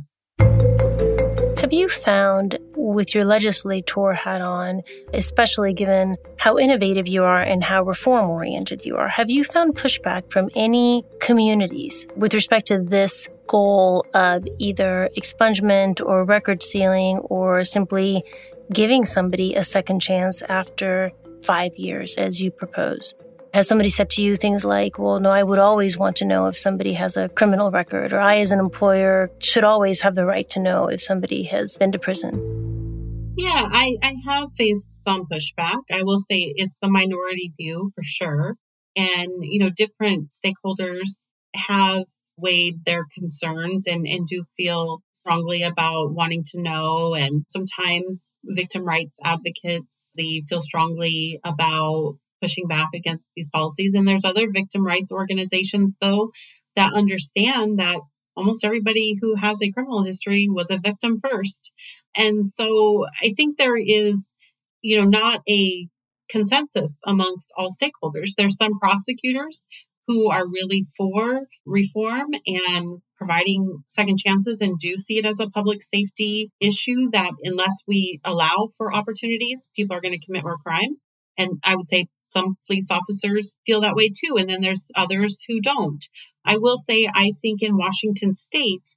Have 1.60 1.72
you 1.72 1.88
found 1.88 2.58
with 2.76 3.16
your 3.16 3.24
legislator 3.24 4.14
hat 4.14 4.42
on, 4.42 4.82
especially 5.14 5.74
given 5.74 6.18
how 6.38 6.58
innovative 6.58 7.08
you 7.08 7.24
are 7.24 7.42
and 7.42 7.64
how 7.64 7.84
reform 7.84 8.30
oriented 8.30 8.86
you 8.86 8.98
are, 8.98 9.08
have 9.08 9.30
you 9.30 9.46
found 9.46 9.76
pushback 9.76 10.30
from 10.30 10.50
any 10.56 11.06
communities 11.22 12.06
with 12.18 12.34
respect 12.34 12.68
to 12.68 12.80
this 12.80 13.30
goal 13.48 14.06
of 14.14 14.46
either 14.60 15.10
expungement 15.18 16.02
or 16.06 16.26
record 16.26 16.62
sealing 16.62 17.20
or 17.20 17.64
simply 17.64 18.24
giving 18.72 19.06
somebody 19.06 19.56
a 19.56 19.64
second 19.64 20.02
chance 20.02 20.42
after 20.48 21.12
five 21.44 21.76
years 21.76 22.16
as 22.18 22.42
you 22.42 22.52
propose? 22.52 23.14
Has 23.54 23.68
somebody 23.68 23.90
said 23.90 24.10
to 24.12 24.24
you 24.24 24.36
things 24.36 24.66
like, 24.66 24.98
well, 24.98 25.20
no, 25.20 25.30
I 25.30 25.44
would 25.44 25.60
always 25.60 25.98
want 25.98 26.16
to 26.18 26.26
know 26.26 26.48
if 26.48 26.58
somebody 26.58 26.94
has 26.94 27.18
a 27.18 27.30
criminal 27.30 27.70
record, 27.70 28.12
or 28.12 28.20
I, 28.20 28.40
as 28.40 28.52
an 28.52 28.60
employer, 28.60 29.30
should 29.40 29.64
always 29.64 30.02
have 30.02 30.16
the 30.16 30.26
right 30.26 30.50
to 30.50 30.60
know 30.60 30.88
if 30.88 31.04
somebody 31.04 31.44
has 31.44 31.78
been 31.78 31.92
to 31.92 32.00
prison? 32.00 33.36
Yeah, 33.38 33.70
I, 33.72 33.98
I 34.02 34.16
have 34.26 34.50
faced 34.58 35.04
some 35.04 35.26
pushback. 35.26 35.82
I 35.92 36.04
will 36.04 36.20
say 36.20 36.54
it's 36.56 36.80
the 36.80 36.90
minority 36.90 37.54
view 37.56 37.92
for 37.94 38.04
sure. 38.04 38.56
And, 38.96 39.30
you 39.42 39.60
know, 39.60 39.70
different 39.70 40.32
stakeholders 40.32 41.28
have 41.56 42.06
weighed 42.38 42.84
their 42.86 43.06
concerns 43.14 43.88
and, 43.88 44.08
and 44.08 44.28
do 44.28 44.44
feel 44.58 45.02
strongly 45.12 45.64
about 45.64 46.14
wanting 46.14 46.44
to 46.44 46.62
know. 46.62 47.14
And 47.14 47.46
sometimes 47.48 48.36
victim 48.44 48.84
rights 48.84 49.20
advocates, 49.24 50.14
they 50.18 50.44
feel 50.48 50.62
strongly 50.62 51.40
about 51.44 52.18
pushing 52.42 52.68
back 52.68 52.90
against 52.94 53.32
these 53.36 53.50
policies. 53.50 53.94
And 53.94 54.08
there's 54.08 54.26
other 54.26 54.52
victim 54.52 54.86
rights 54.86 55.12
organizations, 55.12 55.96
though, 56.02 56.32
that 56.76 56.94
understand 56.94 57.80
that 57.80 58.00
almost 58.36 58.66
everybody 58.66 59.18
who 59.22 59.36
has 59.36 59.62
a 59.62 59.72
criminal 59.72 60.04
history 60.04 60.48
was 60.50 60.72
a 60.72 60.80
victim 60.80 61.22
first. 61.24 61.72
And 62.18 62.50
so 62.50 63.06
I 63.22 63.34
think 63.38 63.58
there 63.58 63.78
is, 63.78 64.34
you 64.82 64.98
know, 64.98 65.06
not 65.06 65.42
a 65.48 65.88
consensus 66.30 67.02
amongst 67.06 67.54
all 67.56 67.70
stakeholders. 67.70 68.32
There's 68.36 68.58
some 68.58 68.80
prosecutors 68.80 69.68
who 70.08 70.30
are 70.30 70.48
really 70.48 70.84
for 70.98 71.48
reform 71.66 72.30
and 72.46 73.02
providing 73.18 73.84
second 73.88 74.18
chances 74.18 74.62
and 74.62 74.78
do 74.80 74.98
see 74.98 75.18
it 75.18 75.26
as 75.26 75.40
a 75.40 75.50
public 75.50 75.82
safety 75.82 76.52
issue 76.60 77.10
that 77.12 77.32
unless 77.44 77.84
we 77.88 78.20
allow 78.24 78.68
for 78.78 78.94
opportunities, 78.94 79.68
people 79.76 79.96
are 79.96 80.02
going 80.02 80.18
to 80.18 80.26
commit 80.26 80.44
more 80.44 80.58
crime. 80.58 80.98
And 81.38 81.60
I 81.64 81.76
would 81.76 81.88
say 81.88 82.08
some 82.24 82.58
police 82.68 82.92
officers 82.92 83.58
feel 83.66 83.82
that 83.82 83.96
way 83.96 84.10
too. 84.10 84.38
And 84.38 84.50
then 84.50 84.62
there's 84.62 84.92
others 84.96 85.44
who 85.48 85.62
don't. 85.62 86.04
I 86.46 86.58
will 86.58 86.78
say, 86.78 87.10
I 87.14 87.32
think 87.42 87.64
in 87.64 87.78
Washington 87.78 88.34
state, 88.34 88.96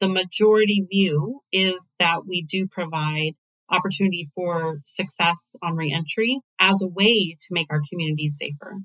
the 0.00 0.08
majority 0.08 0.86
view 0.88 1.40
is 1.50 1.86
that 1.98 2.26
we 2.26 2.42
do 2.42 2.66
provide 2.68 3.34
opportunity 3.70 4.30
for 4.34 4.80
success 4.84 5.56
on 5.62 5.76
reentry 5.76 6.40
as 6.58 6.82
a 6.82 6.88
way 6.88 7.36
to 7.38 7.46
make 7.52 7.68
our 7.70 7.80
communities 7.88 8.36
safer. 8.38 8.76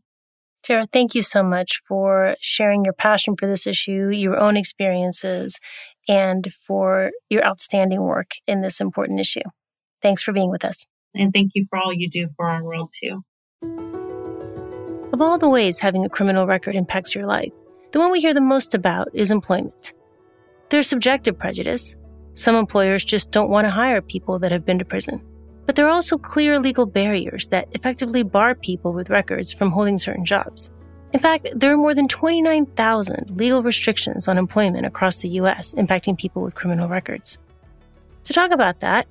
Tara, 0.68 0.86
thank 0.92 1.16
you 1.16 1.22
so 1.22 1.44
much 1.44 1.82
for 1.88 2.36
sharing 2.42 2.84
your 2.84 2.94
passion 2.94 3.38
for 3.38 3.48
this 3.48 3.66
issue, 3.66 4.10
your 4.10 4.38
own 4.38 4.58
experiences, 4.58 5.62
and 6.10 6.52
for 6.52 7.12
your 7.30 7.42
outstanding 7.46 8.02
work 8.02 8.32
in 8.48 8.60
this 8.60 8.82
important 8.82 9.22
issue. 9.22 9.48
Thanks 10.02 10.22
for 10.22 10.34
being 10.34 10.52
with 10.52 10.66
us. 10.66 10.86
And 11.16 11.32
thank 11.34 11.52
you 11.56 11.66
for 11.70 11.80
all 11.80 11.94
you 11.94 12.10
do 12.10 12.28
for 12.36 12.50
our 12.50 12.66
world, 12.66 12.92
too. 12.94 13.24
Of 15.14 15.22
all 15.22 15.38
the 15.38 15.48
ways 15.48 15.80
having 15.80 16.04
a 16.04 16.10
criminal 16.10 16.46
record 16.46 16.76
impacts 16.76 17.16
your 17.16 17.26
life, 17.26 17.54
the 17.94 18.00
one 18.00 18.12
we 18.12 18.20
hear 18.20 18.34
the 18.34 18.42
most 18.42 18.74
about 18.74 19.08
is 19.14 19.32
employment. 19.32 19.94
There's 20.70 20.90
subjective 20.90 21.40
prejudice. 21.40 21.96
Some 22.34 22.56
employers 22.56 23.06
just 23.06 23.32
don't 23.32 23.50
want 23.50 23.64
to 23.68 23.72
hire 23.72 24.02
people 24.02 24.38
that 24.40 24.52
have 24.52 24.66
been 24.66 24.80
to 24.80 24.86
prison. 24.86 25.22
But 25.68 25.76
there 25.76 25.86
are 25.86 25.92
also 25.92 26.18
clear 26.18 26.60
legal 26.60 26.88
barriers 26.88 27.46
that 27.48 27.68
effectively 27.74 28.24
bar 28.24 28.56
people 28.56 28.92
with 28.94 29.12
records 29.12 29.54
from 29.54 29.70
holding 29.70 30.00
certain 30.00 30.26
jobs. 30.26 30.72
In 31.14 31.20
fact, 31.20 31.48
there 31.54 31.72
are 31.72 31.78
more 31.78 31.94
than 31.94 32.08
29,000 32.08 33.38
legal 33.38 33.62
restrictions 33.62 34.28
on 34.28 34.40
employment 34.40 34.88
across 34.88 35.18
the 35.18 35.30
U.S. 35.42 35.76
impacting 35.76 36.18
people 36.18 36.42
with 36.42 36.56
criminal 36.56 36.90
records. 36.90 37.38
To 38.24 38.34
talk 38.34 38.50
about 38.50 38.80
that, 38.80 39.06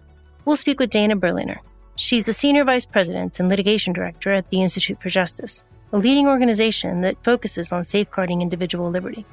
we'll 0.44 0.56
speak 0.56 0.80
with 0.80 0.90
Dana 0.90 1.14
Berliner, 1.14 1.60
She's 1.98 2.26
the 2.26 2.34
Senior 2.34 2.64
Vice 2.64 2.84
President 2.84 3.40
and 3.40 3.48
Litigation 3.48 3.94
Director 3.94 4.30
at 4.30 4.50
the 4.50 4.60
Institute 4.60 5.00
for 5.00 5.08
Justice, 5.08 5.64
a 5.92 5.98
leading 5.98 6.28
organization 6.28 7.00
that 7.00 7.24
focuses 7.24 7.72
on 7.72 7.84
safeguarding 7.84 8.42
individual 8.42 8.90
liberty. 8.90 9.24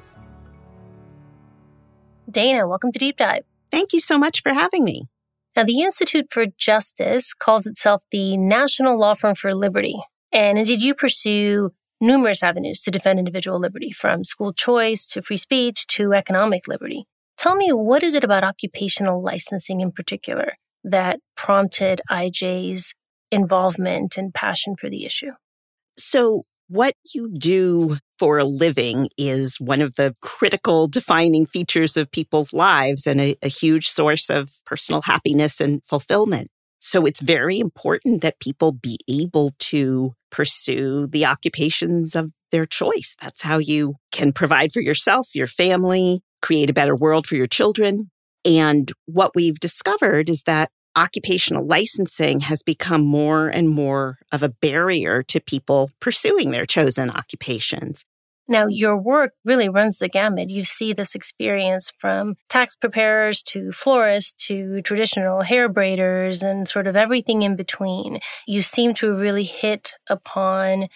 Dana, 2.30 2.66
welcome 2.66 2.90
to 2.90 2.98
Deep 2.98 3.18
Dive. 3.18 3.44
Thank 3.70 3.92
you 3.92 4.00
so 4.00 4.16
much 4.16 4.42
for 4.42 4.54
having 4.54 4.82
me. 4.82 5.08
Now, 5.56 5.64
the 5.64 5.82
Institute 5.82 6.26
for 6.30 6.46
Justice 6.58 7.32
calls 7.32 7.66
itself 7.66 8.02
the 8.10 8.36
National 8.36 8.98
Law 8.98 9.14
Firm 9.14 9.36
for 9.36 9.54
Liberty. 9.54 9.96
And 10.32 10.58
indeed, 10.58 10.82
you 10.82 10.94
pursue 10.94 11.70
numerous 12.00 12.42
avenues 12.42 12.80
to 12.80 12.90
defend 12.90 13.20
individual 13.20 13.60
liberty, 13.60 13.92
from 13.92 14.24
school 14.24 14.52
choice 14.52 15.06
to 15.06 15.22
free 15.22 15.36
speech 15.36 15.86
to 15.86 16.12
economic 16.12 16.66
liberty. 16.66 17.06
Tell 17.38 17.54
me, 17.54 17.72
what 17.72 18.02
is 18.02 18.14
it 18.14 18.24
about 18.24 18.44
occupational 18.44 19.22
licensing 19.22 19.80
in 19.80 19.92
particular 19.92 20.54
that 20.82 21.20
prompted 21.36 22.00
IJ's 22.10 22.94
involvement 23.30 24.16
and 24.16 24.34
passion 24.34 24.74
for 24.76 24.90
the 24.90 25.04
issue? 25.04 25.32
So, 25.96 26.44
what 26.68 26.94
you 27.14 27.30
do 27.36 27.98
for 28.18 28.38
a 28.38 28.44
living 28.44 29.08
is 29.18 29.60
one 29.60 29.80
of 29.80 29.96
the 29.96 30.14
critical 30.20 30.86
defining 30.86 31.46
features 31.46 31.96
of 31.96 32.10
people's 32.10 32.52
lives 32.52 33.06
and 33.06 33.20
a, 33.20 33.36
a, 33.42 33.48
huge 33.48 33.88
source 33.88 34.30
of 34.30 34.50
personal 34.64 35.02
happiness 35.02 35.60
and 35.60 35.82
fulfillment. 35.84 36.48
So 36.80 37.06
it's 37.06 37.20
very 37.20 37.58
important 37.58 38.22
that 38.22 38.40
people 38.40 38.72
be 38.72 38.98
able 39.08 39.52
to 39.58 40.12
pursue 40.30 41.06
the 41.06 41.24
occupations 41.24 42.14
of 42.14 42.30
their 42.52 42.66
choice. 42.66 43.16
That's 43.20 43.42
how 43.42 43.58
you 43.58 43.94
can 44.12 44.32
provide 44.32 44.72
for 44.72 44.80
yourself, 44.80 45.28
your 45.34 45.46
family, 45.46 46.20
create 46.42 46.70
a 46.70 46.74
better 46.74 46.94
world 46.94 47.26
for 47.26 47.36
your 47.36 47.46
children, 47.46 48.10
and 48.44 48.92
what 49.06 49.32
we've 49.34 49.58
discovered 49.58 50.28
is 50.28 50.42
that 50.42 50.70
occupational 50.96 51.66
licensing 51.66 52.40
has 52.40 52.62
become 52.62 53.04
more 53.04 53.48
and 53.48 53.68
more 53.68 54.18
of 54.32 54.42
a 54.42 54.48
barrier 54.48 55.22
to 55.24 55.40
people 55.40 55.90
pursuing 56.00 56.50
their 56.50 56.66
chosen 56.66 57.10
occupations. 57.10 58.04
Now, 58.46 58.66
your 58.66 58.96
work 58.96 59.32
really 59.44 59.70
runs 59.70 59.98
the 59.98 60.08
gamut. 60.08 60.50
You 60.50 60.64
see 60.64 60.92
this 60.92 61.14
experience 61.14 61.90
from 61.98 62.36
tax 62.50 62.76
preparers 62.76 63.42
to 63.44 63.72
florists 63.72 64.34
to 64.48 64.82
traditional 64.82 65.42
hair 65.42 65.68
braiders 65.70 66.42
and 66.42 66.68
sort 66.68 66.86
of 66.86 66.94
everything 66.94 67.40
in 67.40 67.56
between. 67.56 68.20
You 68.46 68.60
seem 68.60 68.92
to 68.94 69.14
really 69.14 69.44
hit 69.44 69.92
upon 70.10 70.88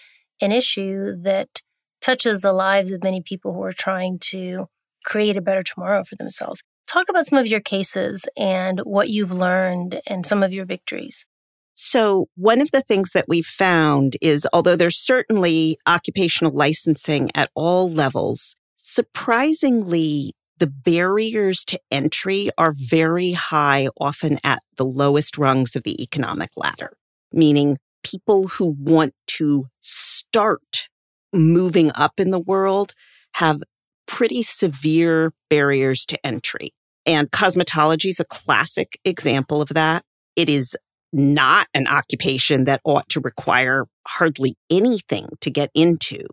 an 0.42 0.52
issue 0.52 1.16
that 1.22 1.62
touches 2.02 2.42
the 2.42 2.52
lives 2.52 2.92
of 2.92 3.02
many 3.02 3.22
people 3.22 3.54
who 3.54 3.62
are 3.62 3.72
trying 3.72 4.18
to 4.18 4.66
create 5.04 5.36
a 5.36 5.40
better 5.40 5.62
tomorrow 5.62 6.04
for 6.04 6.16
themselves. 6.16 6.62
Talk 6.88 7.10
about 7.10 7.26
some 7.26 7.38
of 7.38 7.46
your 7.46 7.60
cases 7.60 8.26
and 8.34 8.80
what 8.80 9.10
you've 9.10 9.30
learned 9.30 10.00
and 10.06 10.24
some 10.24 10.42
of 10.42 10.54
your 10.54 10.64
victories. 10.64 11.26
So, 11.74 12.28
one 12.34 12.62
of 12.62 12.70
the 12.70 12.80
things 12.80 13.10
that 13.12 13.26
we've 13.28 13.46
found 13.46 14.16
is 14.22 14.48
although 14.54 14.74
there's 14.74 14.98
certainly 14.98 15.76
occupational 15.86 16.50
licensing 16.50 17.30
at 17.34 17.50
all 17.54 17.90
levels, 17.90 18.56
surprisingly, 18.74 20.32
the 20.56 20.66
barriers 20.66 21.62
to 21.66 21.78
entry 21.90 22.50
are 22.56 22.74
very 22.74 23.32
high, 23.32 23.88
often 24.00 24.38
at 24.42 24.62
the 24.76 24.86
lowest 24.86 25.36
rungs 25.36 25.76
of 25.76 25.82
the 25.82 26.02
economic 26.02 26.50
ladder, 26.56 26.96
meaning 27.32 27.76
people 28.02 28.48
who 28.48 28.74
want 28.80 29.12
to 29.26 29.66
start 29.80 30.88
moving 31.34 31.92
up 31.94 32.18
in 32.18 32.30
the 32.30 32.40
world 32.40 32.94
have 33.34 33.62
pretty 34.06 34.42
severe 34.42 35.34
barriers 35.50 36.06
to 36.06 36.26
entry. 36.26 36.70
And 37.06 37.30
cosmetology 37.30 38.10
is 38.10 38.20
a 38.20 38.24
classic 38.24 38.98
example 39.04 39.62
of 39.62 39.70
that. 39.70 40.04
It 40.36 40.48
is 40.48 40.76
not 41.12 41.68
an 41.74 41.86
occupation 41.86 42.64
that 42.64 42.80
ought 42.84 43.08
to 43.08 43.20
require 43.20 43.86
hardly 44.06 44.56
anything 44.70 45.28
to 45.40 45.50
get 45.50 45.70
into. 45.74 46.24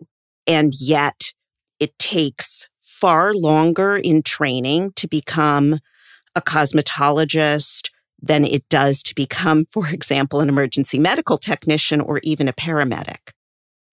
And 0.48 0.74
yet 0.80 1.32
it 1.80 1.98
takes 1.98 2.70
far 2.82 3.34
longer 3.34 3.98
in 3.98 4.22
training 4.24 4.92
to 4.96 5.08
become 5.08 5.80
a 6.36 6.42
cosmetologist 6.42 7.90
than 8.22 8.46
it 8.46 8.68
does 8.70 9.04
to 9.04 9.16
become, 9.16 9.66
for 9.72 9.88
example, 9.88 10.40
an 10.40 10.50
emergency 10.50 11.00
medical 11.00 11.38
technician 11.38 12.02
or 12.02 12.20
even 12.24 12.48
a 12.48 12.54
paramedic. 12.54 13.32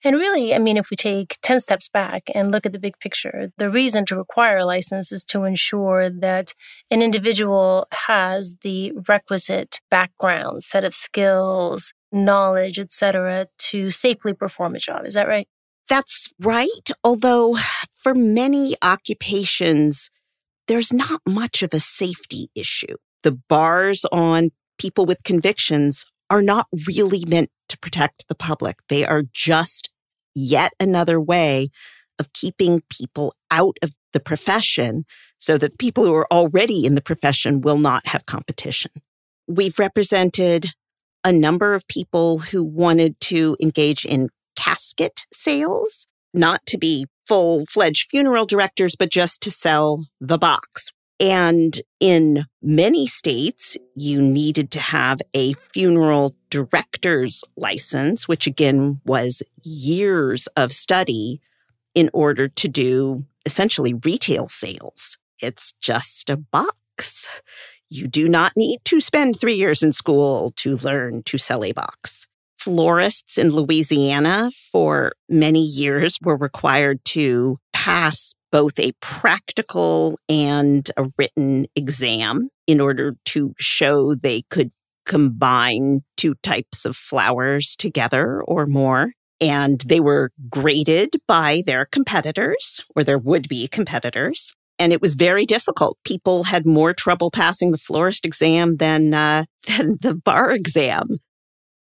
And 0.05 0.17
really, 0.17 0.55
I 0.55 0.59
mean, 0.59 0.77
if 0.77 0.91
we 0.91 0.97
take 0.97 1.39
10 1.43 1.61
steps 1.61 1.89
back 1.89 2.25
and 2.35 2.51
look 2.51 2.67
at 2.67 2.73
the 2.73 2.79
big 2.79 2.99
picture, 2.99 3.53
the 3.57 3.71
reason 3.71 4.05
to 4.07 4.17
require 4.17 4.59
a 4.59 4.67
license 4.67 5.13
is 5.13 5.23
to 5.25 5.45
ensure 5.45 6.11
that 6.11 6.55
an 6.91 7.03
individual 7.03 7.87
has 7.93 8.57
the 8.63 8.93
requisite 9.07 9.81
background, 9.91 10.65
set 10.65 10.85
of 10.85 10.93
skills, 10.93 11.93
knowledge, 12.11 12.79
etc., 12.79 13.47
to 13.59 13.91
safely 13.91 14.33
perform 14.33 14.75
a 14.75 14.81
job. 14.81 15.07
Is 15.07 15.15
that 15.15 15.29
right? 15.29 15.47
That's 15.89 16.33
right. 16.41 16.91
Although 17.05 17.57
for 17.95 18.15
many 18.15 18.75
occupations, 18.83 20.11
there's 20.67 20.93
not 20.93 21.21
much 21.27 21.63
of 21.63 21.73
a 21.73 21.81
safety 21.81 22.49
issue. 22.55 22.97
The 23.23 23.39
bars 23.49 24.05
on 24.11 24.51
people 24.79 25.07
with 25.07 25.23
convictions 25.23 26.05
are 26.29 26.43
not 26.43 26.67
really 26.89 27.25
meant 27.29 27.51
to 27.69 27.79
protect 27.79 28.27
the 28.29 28.35
public. 28.35 28.77
They 28.89 29.05
are 29.05 29.23
just 29.33 29.91
yet 30.35 30.73
another 30.81 31.21
way 31.21 31.69
of 32.19 32.33
keeping 32.33 32.83
people 32.89 33.35
out 33.51 33.77
of 33.83 33.93
the 34.13 34.21
profession 34.21 35.05
so 35.39 35.59
that 35.59 35.79
people 35.79 36.05
who 36.05 36.15
are 36.15 36.33
already 36.33 36.85
in 36.85 36.95
the 36.95 37.01
profession 37.01 37.61
will 37.61 37.79
not 37.79 38.07
have 38.07 38.27
competition. 38.27 38.91
We've 39.49 39.79
represented 39.79 40.67
a 41.25 41.33
number 41.33 41.75
of 41.75 41.87
people 41.89 42.39
who 42.39 42.63
wanted 42.63 43.19
to 43.21 43.57
engage 43.63 44.05
in 44.05 44.29
casket 44.57 45.23
sales, 45.33 46.07
not 46.35 46.65
to 46.67 46.79
be 46.79 47.07
full 47.27 47.65
fledged 47.67 48.09
funeral 48.11 48.47
directors, 48.47 48.95
but 48.97 49.11
just 49.11 49.41
to 49.43 49.51
sell 49.51 50.07
the 50.21 50.39
box. 50.39 50.91
And 51.21 51.81
in 52.01 52.47
many 52.61 53.07
states, 53.07 53.77
you 53.95 54.21
needed 54.21 54.71
to 54.73 54.81
have 54.81 55.21
a 55.35 55.55
funeral 55.73 56.35
director's 56.51 57.45
license, 57.57 58.27
which 58.27 58.47
again 58.47 59.01
was 59.05 59.43
years 59.63 60.49
of 60.57 60.73
study 60.73 61.41
in 61.95 62.11
order 62.13 62.49
to 62.49 62.69
do 62.69 63.25
essentially 63.47 63.95
retail 63.95 64.49
sales. 64.49 65.19
It's 65.41 65.75
just 65.81 66.31
a 66.31 66.37
box. 66.37 67.29
You 67.89 68.07
do 68.07 68.29
not 68.29 68.53
need 68.57 68.81
to 68.87 69.01
spend 69.01 69.39
three 69.39 69.55
years 69.55 69.83
in 69.83 69.93
school 69.93 70.53
to 70.57 70.77
learn 70.79 71.23
to 71.25 71.39
sell 71.39 71.65
a 71.65 71.73
box. 71.73 72.27
Florists 72.57 73.39
in 73.39 73.51
Louisiana 73.51 74.51
for 74.71 75.13
many 75.29 75.61
years 75.61 76.19
were 76.23 76.37
required 76.37 77.05
to 77.07 77.59
pass 77.83 78.35
both 78.53 78.79
a 78.79 78.93
practical 79.01 80.17
and 80.29 80.89
a 80.97 81.09
written 81.19 81.67
exam 81.75 82.49
in 82.69 82.81
order 82.81 83.17
to 83.25 83.55
show 83.59 84.15
they 84.15 84.43
could 84.51 84.71
combine 85.05 86.03
two 86.17 86.35
types 86.45 86.85
of 86.85 86.97
flowers 86.97 87.75
together 87.75 88.41
or 88.43 88.67
more. 88.67 89.13
And 89.41 89.81
they 89.81 89.99
were 89.99 90.31
graded 90.49 91.17
by 91.27 91.63
their 91.67 91.87
competitors 91.87 92.81
or 92.95 93.03
their 93.03 93.19
would 93.19 93.49
be 93.49 93.67
competitors 93.67 94.53
and 94.79 94.93
it 94.93 95.03
was 95.03 95.15
very 95.15 95.45
difficult. 95.45 95.97
People 96.05 96.45
had 96.45 96.67
more 96.67 96.93
trouble 96.93 97.31
passing 97.31 97.71
the 97.71 97.79
florist 97.79 98.25
exam 98.25 98.77
than 98.79 99.13
uh, 99.15 99.45
than 99.69 99.97
the 100.01 100.15
bar 100.15 100.53
exam. 100.53 101.19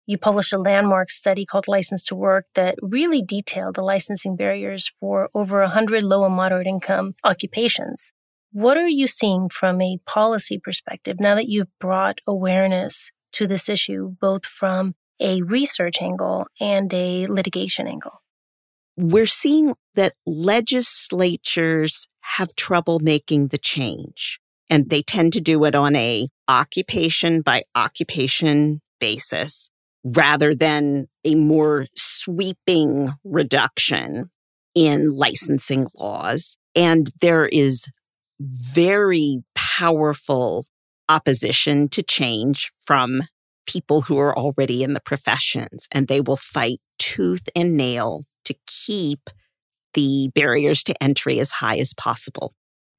You 0.05 0.17
published 0.17 0.53
a 0.53 0.57
landmark 0.57 1.11
study 1.11 1.45
called 1.45 1.67
License 1.67 2.03
to 2.05 2.15
Work 2.15 2.45
that 2.55 2.75
really 2.81 3.21
detailed 3.21 3.75
the 3.75 3.81
licensing 3.81 4.35
barriers 4.35 4.91
for 4.99 5.29
over 5.33 5.61
100 5.61 6.03
low 6.03 6.25
and 6.25 6.35
moderate 6.35 6.67
income 6.67 7.15
occupations. 7.23 8.11
What 8.51 8.77
are 8.77 8.87
you 8.87 9.07
seeing 9.07 9.49
from 9.49 9.81
a 9.81 9.99
policy 10.05 10.59
perspective 10.61 11.19
now 11.19 11.35
that 11.35 11.47
you've 11.47 11.71
brought 11.79 12.19
awareness 12.27 13.11
to 13.33 13.47
this 13.47 13.69
issue, 13.69 14.15
both 14.19 14.45
from 14.45 14.95
a 15.19 15.41
research 15.41 16.01
angle 16.01 16.47
and 16.59 16.93
a 16.93 17.25
litigation 17.27 17.87
angle? 17.87 18.23
we're 18.95 19.25
seeing 19.25 19.73
that 19.95 20.13
legislatures 20.25 22.07
have 22.21 22.55
trouble 22.55 22.99
making 22.99 23.47
the 23.47 23.57
change 23.57 24.39
and 24.69 24.89
they 24.89 25.01
tend 25.01 25.33
to 25.33 25.41
do 25.41 25.63
it 25.65 25.75
on 25.75 25.95
a 25.95 26.27
occupation 26.47 27.41
by 27.41 27.63
occupation 27.75 28.81
basis 28.99 29.69
rather 30.03 30.53
than 30.53 31.07
a 31.23 31.35
more 31.35 31.85
sweeping 31.95 33.13
reduction 33.23 34.29
in 34.75 35.15
licensing 35.15 35.87
laws. 35.97 36.57
And 36.75 37.09
there 37.21 37.45
is 37.45 37.87
very 38.39 39.39
powerful 39.55 40.65
opposition 41.09 41.89
to 41.89 42.03
change 42.03 42.71
from 42.79 43.23
people 43.65 44.01
who 44.01 44.17
are 44.17 44.37
already 44.37 44.83
in 44.83 44.93
the 44.93 45.01
professions 45.01 45.87
and 45.91 46.07
they 46.07 46.19
will 46.19 46.37
fight 46.37 46.79
tooth 46.99 47.43
and 47.55 47.77
nail 47.77 48.23
to 48.45 48.55
keep 48.67 49.29
the 49.93 50.29
barriers 50.35 50.83
to 50.83 51.03
entry 51.03 51.39
as 51.39 51.51
high 51.51 51.77
as 51.77 51.93
possible. 51.93 52.53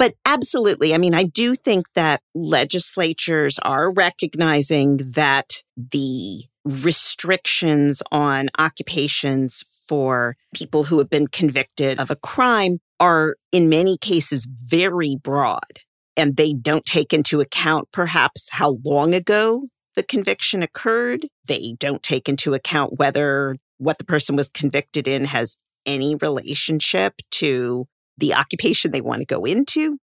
But 0.05 0.17
absolutely, 0.27 0.93
I 0.93 0.99
mean, 0.99 1.14
I 1.14 1.23
do 1.23 1.55
think 1.55 1.87
that 1.95 2.21
legislatures 2.35 3.59
are 3.61 3.90
recognizing 3.90 4.99
that 4.99 5.62
the 5.75 6.45
restrictions 6.62 8.03
on 8.12 8.51
occupations 8.59 9.64
for 9.88 10.37
people 10.55 10.85
who 10.85 10.99
have 10.99 11.09
been 11.09 11.29
convicted 11.29 11.99
of 11.99 12.11
a 12.11 12.17
crime 12.17 12.81
are 13.01 13.37
in 13.51 13.71
many 13.71 13.97
cases 13.97 14.47
very 14.47 15.17
broad. 15.17 15.81
And 16.19 16.37
they 16.37 16.53
don't 16.53 16.85
take 16.85 17.14
into 17.14 17.40
account 17.40 17.88
perhaps 17.90 18.49
how 18.51 18.77
long 18.85 19.14
ago 19.14 19.69
the 19.97 20.03
conviction 20.03 20.62
occurred. 20.62 21.29
They 21.47 21.77
don't 21.79 22.03
take 22.03 22.29
into 22.29 22.53
account 22.53 22.99
whether 22.99 23.57
what 23.79 23.97
the 23.97 24.05
person 24.05 24.37
was 24.37 24.51
convicted 24.51 25.09
in 25.09 25.25
has 25.25 25.57
any 25.87 26.14
relationship 26.14 27.14
to 27.31 27.87
the 28.18 28.35
occupation 28.35 28.90
they 28.90 29.00
want 29.00 29.20
to 29.20 29.27
go 29.27 29.44
into. 29.44 29.98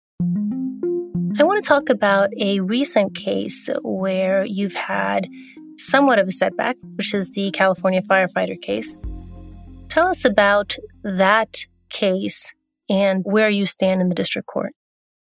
I 1.40 1.44
want 1.44 1.64
to 1.64 1.68
talk 1.68 1.90
about 1.90 2.30
a 2.38 2.60
recent 2.60 3.16
case 3.16 3.70
where 3.84 4.46
you've 4.46 4.74
had 4.76 5.28
somewhat 5.78 6.20
of 6.20 6.28
a 6.28 6.32
setback, 6.32 6.76
which 6.96 7.14
is 7.14 7.32
the 7.32 7.52
California 7.52 8.02
firefighter 8.02 8.62
case. 8.62 8.96
Tell 9.90 10.08
us 10.08 10.26
about 10.26 10.76
that 11.04 11.66
case 11.90 12.52
and 12.90 13.24
where 13.26 13.50
you 13.50 13.66
stand 13.66 14.02
in 14.02 14.10
the 14.10 14.16
district 14.16 14.48
court. 14.48 14.74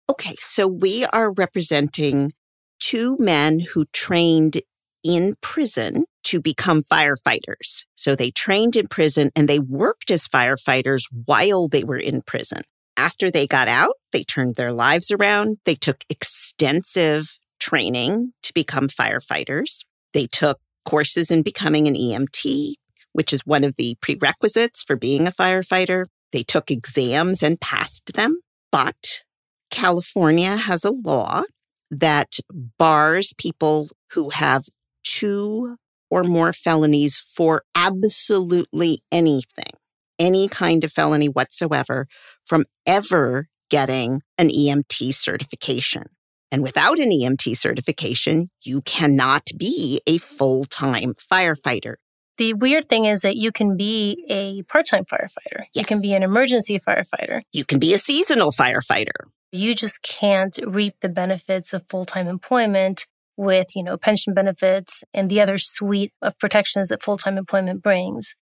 Okay, 0.10 0.36
so 0.39 0.67
we 0.67 1.06
are 1.06 1.32
representing 1.32 2.34
two 2.80 3.17
men 3.19 3.60
who 3.60 3.86
trained 3.91 4.62
in 5.04 5.36
prison 5.41 6.06
to 6.23 6.41
become 6.41 6.84
firefighters. 6.84 7.86
So 7.95 8.15
they 8.15 8.32
trained 8.32 8.76
in 8.76 8.88
prison 8.88 9.32
and 9.36 9.47
they 9.47 9.60
worked 9.60 10.12
as 10.12 10.28
firefighters 10.28 11.04
while 11.26 11.67
they 11.67 11.84
were 11.84 11.97
in 11.97 12.21
prison. 12.21 12.62
After 12.98 13.30
they 13.30 13.46
got 13.46 13.68
out, 13.68 13.94
they 14.12 14.24
turned 14.24 14.56
their 14.56 14.74
lives 14.74 15.12
around. 15.12 15.58
They 15.66 15.76
took 15.76 16.04
extensive 16.10 17.38
training 17.60 18.34
to 18.44 18.54
become 18.54 18.88
firefighters. 18.88 19.86
They 20.14 20.26
took 20.26 20.60
courses 20.86 21.30
in 21.30 21.44
becoming 21.44 21.88
an 21.88 21.94
EMT, 21.94 22.74
which 23.14 23.32
is 23.32 23.46
one 23.46 23.64
of 23.64 23.76
the 23.76 23.96
prerequisites 24.02 24.84
for 24.84 24.96
being 24.96 25.28
a 25.28 25.32
firefighter. 25.32 26.06
They 26.32 26.44
took 26.44 26.72
exams 26.72 27.44
and 27.44 27.62
passed 27.62 28.14
them. 28.14 28.40
But 28.72 29.22
California 29.70 30.56
has 30.56 30.84
a 30.84 30.92
law 30.92 31.44
that 31.92 32.40
bars 32.78 33.34
people 33.38 33.90
who 34.12 34.30
have 34.30 34.66
two 35.04 35.78
or 36.10 36.24
more 36.24 36.54
felonies 36.54 37.20
for 37.20 37.64
absolutely 37.76 39.04
anything, 39.12 39.74
any 40.20 40.48
kind 40.48 40.84
of 40.84 40.92
felony 40.92 41.28
whatsoever, 41.28 42.08
from 42.46 42.66
ever 42.86 43.48
getting 43.70 44.22
an 44.38 44.50
EMT 44.50 45.14
certification. 45.14 46.04
And 46.52 46.64
without 46.64 47.00
an 47.00 47.12
EMT 47.12 47.58
certification, 47.58 48.50
you 48.64 48.82
cannot 48.82 49.50
be 49.58 50.02
a 50.08 50.18
full 50.18 50.66
time 50.66 51.14
firefighter. 51.16 51.96
The 52.38 52.54
weird 52.54 52.88
thing 52.88 53.06
is 53.06 53.22
that 53.22 53.36
you 53.36 53.52
can 53.52 53.76
be 53.76 54.24
a 54.30 54.62
part 54.64 54.86
time 54.88 55.06
firefighter. 55.06 55.66
Yes. 55.74 55.76
You 55.76 55.86
can 55.86 56.02
be 56.02 56.14
an 56.14 56.24
emergency 56.24 56.80
firefighter. 56.80 57.42
You 57.52 57.66
can 57.66 57.80
be 57.80 57.94
a 57.94 57.98
seasonal 57.98 58.52
firefighter. 58.52 59.26
You 59.52 59.74
just 59.74 60.02
can't 60.04 60.58
reap 60.66 60.96
the 61.02 61.10
benefits 61.10 61.74
of 61.74 61.84
full 61.90 62.06
time 62.06 62.28
employment 62.28 63.08
with, 63.38 63.76
you 63.76 63.84
know, 63.84 63.96
pension 63.96 64.34
benefits 64.34 65.04
and 65.14 65.30
the 65.30 65.40
other 65.40 65.58
suite 65.58 66.12
of 66.22 66.38
protections 66.40 66.90
that 66.90 67.04
full-time 67.04 67.38
employment 67.38 67.84
brings. 67.84 68.36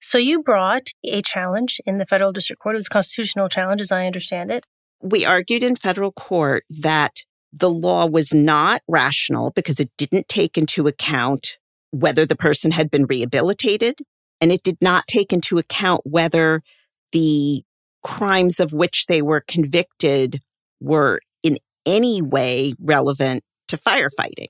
So 0.00 0.18
you 0.18 0.42
brought 0.42 0.88
a 1.04 1.22
challenge 1.22 1.80
in 1.86 1.98
the 1.98 2.06
federal 2.06 2.32
district 2.32 2.62
court. 2.62 2.74
It 2.74 2.78
was 2.78 2.86
a 2.86 2.90
constitutional 2.90 3.48
challenge, 3.48 3.80
as 3.80 3.92
I 3.92 4.06
understand 4.06 4.50
it. 4.50 4.64
We 5.02 5.24
argued 5.24 5.62
in 5.62 5.76
federal 5.76 6.12
court 6.12 6.64
that 6.70 7.24
the 7.52 7.70
law 7.70 8.06
was 8.06 8.32
not 8.32 8.82
rational 8.88 9.50
because 9.50 9.80
it 9.80 9.90
didn't 9.98 10.28
take 10.28 10.56
into 10.56 10.86
account 10.86 11.58
whether 11.90 12.24
the 12.24 12.36
person 12.36 12.70
had 12.70 12.90
been 12.90 13.06
rehabilitated 13.06 13.98
and 14.40 14.52
it 14.52 14.62
did 14.62 14.78
not 14.80 15.06
take 15.06 15.32
into 15.32 15.58
account 15.58 16.02
whether 16.04 16.62
the 17.12 17.62
crimes 18.02 18.60
of 18.60 18.72
which 18.72 19.06
they 19.06 19.20
were 19.20 19.42
convicted 19.46 20.40
were 20.80 21.20
in 21.42 21.58
any 21.84 22.22
way 22.22 22.74
relevant 22.80 23.42
to 23.68 23.76
firefighting. 23.76 24.48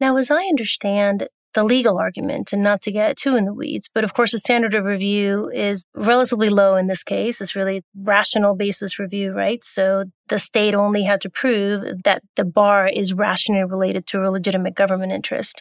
Now, 0.00 0.16
as 0.16 0.30
I 0.30 0.44
understand, 0.44 1.28
the 1.58 1.64
legal 1.64 1.98
argument 1.98 2.52
and 2.52 2.62
not 2.62 2.80
to 2.80 2.92
get 2.92 3.16
too 3.16 3.34
in 3.34 3.44
the 3.44 3.52
weeds. 3.52 3.90
But 3.92 4.04
of 4.04 4.14
course, 4.14 4.30
the 4.30 4.38
standard 4.38 4.74
of 4.74 4.84
review 4.84 5.50
is 5.52 5.84
relatively 5.92 6.50
low 6.50 6.76
in 6.76 6.86
this 6.86 7.02
case. 7.02 7.40
It's 7.40 7.56
really 7.56 7.82
rational 7.96 8.54
basis 8.54 8.96
review, 9.00 9.32
right? 9.32 9.64
So 9.64 10.04
the 10.28 10.38
state 10.38 10.72
only 10.72 11.02
had 11.02 11.20
to 11.22 11.28
prove 11.28 12.04
that 12.04 12.22
the 12.36 12.44
bar 12.44 12.86
is 12.86 13.12
rationally 13.12 13.64
related 13.64 14.06
to 14.06 14.24
a 14.24 14.30
legitimate 14.30 14.76
government 14.76 15.10
interest. 15.10 15.60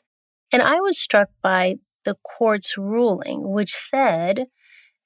And 0.51 0.61
I 0.61 0.79
was 0.81 0.99
struck 0.99 1.29
by 1.41 1.77
the 2.05 2.15
court's 2.37 2.77
ruling, 2.77 3.51
which 3.51 3.73
said, 3.73 4.45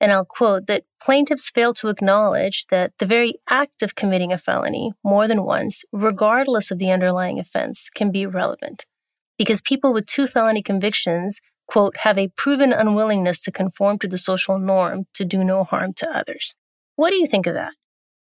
and 0.02 0.12
I'll 0.12 0.26
quote, 0.26 0.68
that 0.68 0.84
plaintiffs 1.02 1.50
fail 1.50 1.74
to 1.76 1.88
acknowledge 1.88 2.66
that 2.70 2.92
the 3.00 3.06
very 3.06 3.36
act 3.50 3.82
of 3.82 3.96
committing 3.96 4.34
a 4.34 4.38
felony 4.38 4.92
more 5.06 5.30
than 5.30 5.46
once, 5.46 5.86
regardless 5.94 6.70
of 6.70 6.80
the 6.80 6.92
underlying 6.92 7.40
offense, 7.40 7.90
can 7.96 8.12
be 8.12 8.26
relevant 8.26 8.84
because 9.42 9.60
people 9.60 9.92
with 9.92 10.06
two 10.06 10.28
felony 10.28 10.62
convictions, 10.62 11.42
quote, 11.68 11.98
have 12.02 12.16
a 12.16 12.28
proven 12.38 12.72
unwillingness 12.72 13.42
to 13.42 13.52
conform 13.52 13.98
to 13.98 14.08
the 14.08 14.20
social 14.20 14.60
norm 14.60 15.06
to 15.16 15.26
do 15.26 15.44
no 15.44 15.64
harm 15.64 15.94
to 15.94 16.08
others. 16.16 16.56
What 16.96 17.10
do 17.10 17.16
you 17.16 17.26
think 17.26 17.48
of 17.48 17.56
that? 17.56 17.74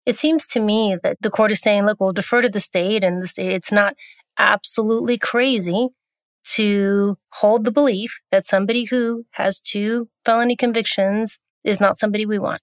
It 0.05 0.19
seems 0.19 0.47
to 0.49 0.61
me 0.61 0.99
that 1.03 1.17
the 1.23 1.31
court 1.31 1.51
is 1.51 1.63
saying, 1.63 1.87
look, 1.87 1.99
we'll 1.99 2.13
defer 2.13 2.43
to 2.43 2.51
the 2.51 2.61
state 2.61 3.03
and 3.03 3.23
the 3.23 3.27
state, 3.27 3.53
it's 3.53 3.73
not 3.73 3.95
absolutely 4.39 5.17
crazy 5.17 5.89
to 6.57 7.17
hold 7.33 7.65
the 7.65 7.73
belief 7.73 8.21
that 8.31 8.45
somebody 8.45 8.85
who 8.85 9.25
has 9.31 9.61
two 9.61 10.11
felony 10.27 10.57
convictions 10.57 11.39
is 11.65 11.81
not 11.81 11.97
somebody 11.97 12.27
we 12.27 12.39
want. 12.39 12.61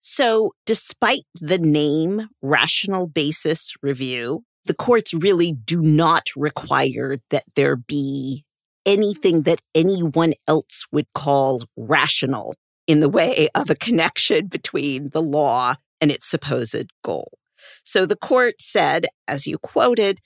So, 0.00 0.50
despite 0.66 1.22
the 1.36 1.58
name 1.58 2.28
rational 2.42 3.06
basis 3.06 3.72
review, 3.82 4.42
the 4.66 4.74
courts 4.74 5.12
really 5.14 5.52
do 5.52 5.80
not 5.82 6.28
require 6.36 7.18
that 7.30 7.44
there 7.54 7.76
be 7.76 8.44
anything 8.86 9.42
that 9.42 9.60
anyone 9.74 10.34
else 10.46 10.84
would 10.92 11.06
call 11.14 11.64
rational 11.76 12.54
in 12.86 13.00
the 13.00 13.08
way 13.08 13.48
of 13.54 13.70
a 13.70 13.74
connection 13.74 14.46
between 14.46 15.10
the 15.10 15.22
law 15.22 15.74
and 16.00 16.10
its 16.10 16.28
supposed 16.28 16.90
goal. 17.02 17.38
So 17.84 18.04
the 18.04 18.16
court 18.16 18.56
said, 18.60 19.06
as 19.26 19.46
you 19.46 19.58
quoted, 19.58 20.20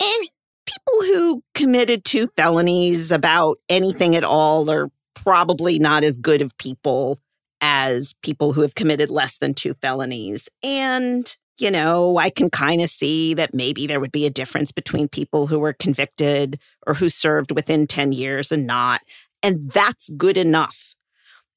eh, 0.00 0.26
people 0.64 1.02
who 1.02 1.42
committed 1.54 2.04
two 2.04 2.28
felonies 2.36 3.10
about 3.10 3.58
anything 3.68 4.16
at 4.16 4.24
all 4.24 4.70
are 4.70 4.88
probably 5.14 5.78
not 5.78 6.04
as 6.04 6.16
good 6.16 6.40
of 6.40 6.56
people 6.56 7.18
as 7.60 8.14
people 8.22 8.52
who 8.54 8.62
have 8.62 8.74
committed 8.74 9.10
less 9.10 9.38
than 9.38 9.52
two 9.52 9.74
felonies. 9.74 10.48
And 10.64 11.36
you 11.60 11.70
know, 11.70 12.18
I 12.18 12.30
can 12.30 12.50
kind 12.50 12.80
of 12.80 12.90
see 12.90 13.34
that 13.34 13.54
maybe 13.54 13.86
there 13.86 14.00
would 14.00 14.12
be 14.12 14.26
a 14.26 14.30
difference 14.30 14.72
between 14.72 15.08
people 15.08 15.46
who 15.46 15.58
were 15.58 15.72
convicted 15.72 16.58
or 16.86 16.94
who 16.94 17.08
served 17.08 17.52
within 17.52 17.86
10 17.86 18.12
years 18.12 18.50
and 18.50 18.66
not. 18.66 19.00
And 19.42 19.70
that's 19.70 20.10
good 20.10 20.36
enough. 20.36 20.94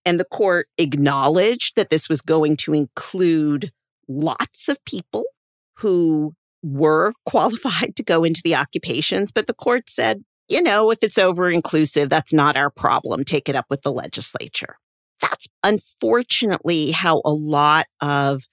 And 0.05 0.19
the 0.19 0.25
court 0.25 0.67
acknowledged 0.77 1.75
that 1.75 1.89
this 1.89 2.09
was 2.09 2.21
going 2.21 2.57
to 2.57 2.73
include 2.73 3.71
lots 4.07 4.67
of 4.67 4.83
people 4.85 5.23
who 5.75 6.33
were 6.61 7.13
qualified 7.25 7.95
to 7.95 8.03
go 8.03 8.23
into 8.23 8.41
the 8.43 8.55
occupations. 8.55 9.31
But 9.31 9.47
the 9.47 9.53
court 9.53 9.89
said, 9.89 10.23
you 10.49 10.61
know, 10.61 10.91
if 10.91 10.99
it's 11.01 11.17
over 11.17 11.49
inclusive, 11.49 12.09
that's 12.09 12.33
not 12.33 12.57
our 12.57 12.69
problem. 12.69 13.23
Take 13.23 13.47
it 13.47 13.55
up 13.55 13.65
with 13.69 13.81
the 13.81 13.91
legislature. 13.91 14.77
That's 15.21 15.47
unfortunately 15.63 16.91
how 16.91 17.21
a 17.23 17.31
lot 17.31 17.85
of 18.01 18.43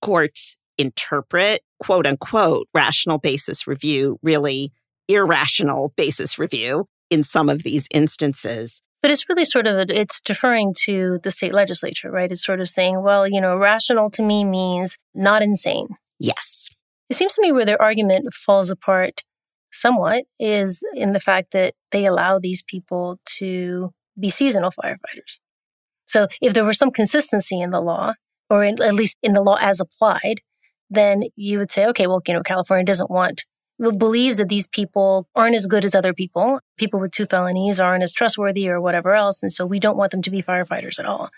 courts 0.00 0.56
interpret 0.82 1.62
quote 1.82 2.06
unquote 2.06 2.68
rational 2.74 3.18
basis 3.18 3.66
review 3.66 4.18
really 4.22 4.72
irrational 5.08 5.92
basis 5.96 6.38
review 6.38 6.86
in 7.10 7.24
some 7.24 7.48
of 7.48 7.62
these 7.62 7.86
instances. 7.92 8.82
But 9.02 9.10
it's 9.10 9.28
really 9.28 9.44
sort 9.44 9.66
of, 9.66 9.76
a, 9.76 10.00
it's 10.00 10.20
deferring 10.20 10.74
to 10.84 11.18
the 11.22 11.30
state 11.30 11.52
legislature, 11.52 12.10
right? 12.10 12.30
It's 12.30 12.44
sort 12.44 12.60
of 12.60 12.68
saying, 12.68 13.02
well, 13.02 13.26
you 13.26 13.40
know, 13.40 13.56
rational 13.56 14.10
to 14.10 14.22
me 14.22 14.44
means 14.44 14.96
not 15.14 15.42
insane. 15.42 15.88
Yes. 16.20 16.68
It 17.10 17.16
seems 17.16 17.34
to 17.34 17.42
me 17.42 17.50
where 17.50 17.64
their 17.64 17.82
argument 17.82 18.32
falls 18.32 18.70
apart 18.70 19.24
somewhat 19.72 20.24
is 20.38 20.82
in 20.94 21.12
the 21.12 21.20
fact 21.20 21.52
that 21.52 21.74
they 21.90 22.06
allow 22.06 22.38
these 22.38 22.62
people 22.62 23.18
to 23.38 23.92
be 24.18 24.30
seasonal 24.30 24.70
firefighters. 24.70 25.40
So 26.06 26.28
if 26.40 26.54
there 26.54 26.64
were 26.64 26.74
some 26.74 26.90
consistency 26.90 27.60
in 27.60 27.70
the 27.70 27.80
law, 27.80 28.14
or 28.48 28.62
in, 28.64 28.80
at 28.82 28.94
least 28.94 29.16
in 29.22 29.32
the 29.32 29.42
law 29.42 29.56
as 29.60 29.80
applied, 29.80 30.42
then 30.92 31.24
you 31.36 31.58
would 31.58 31.72
say, 31.72 31.86
okay, 31.86 32.06
well, 32.06 32.22
you 32.26 32.34
know, 32.34 32.42
California 32.42 32.84
doesn't 32.84 33.10
want, 33.10 33.44
believes 33.78 34.36
that 34.36 34.48
these 34.48 34.66
people 34.66 35.26
aren't 35.34 35.56
as 35.56 35.66
good 35.66 35.84
as 35.84 35.94
other 35.94 36.12
people. 36.12 36.60
People 36.76 37.00
with 37.00 37.10
two 37.10 37.26
felonies 37.26 37.80
aren't 37.80 38.04
as 38.04 38.12
trustworthy 38.12 38.68
or 38.68 38.80
whatever 38.80 39.14
else. 39.14 39.42
And 39.42 39.52
so 39.52 39.66
we 39.66 39.80
don't 39.80 39.96
want 39.96 40.12
them 40.12 40.22
to 40.22 40.30
be 40.30 40.42
firefighters 40.42 40.98
at 40.98 41.06
all. 41.06 41.30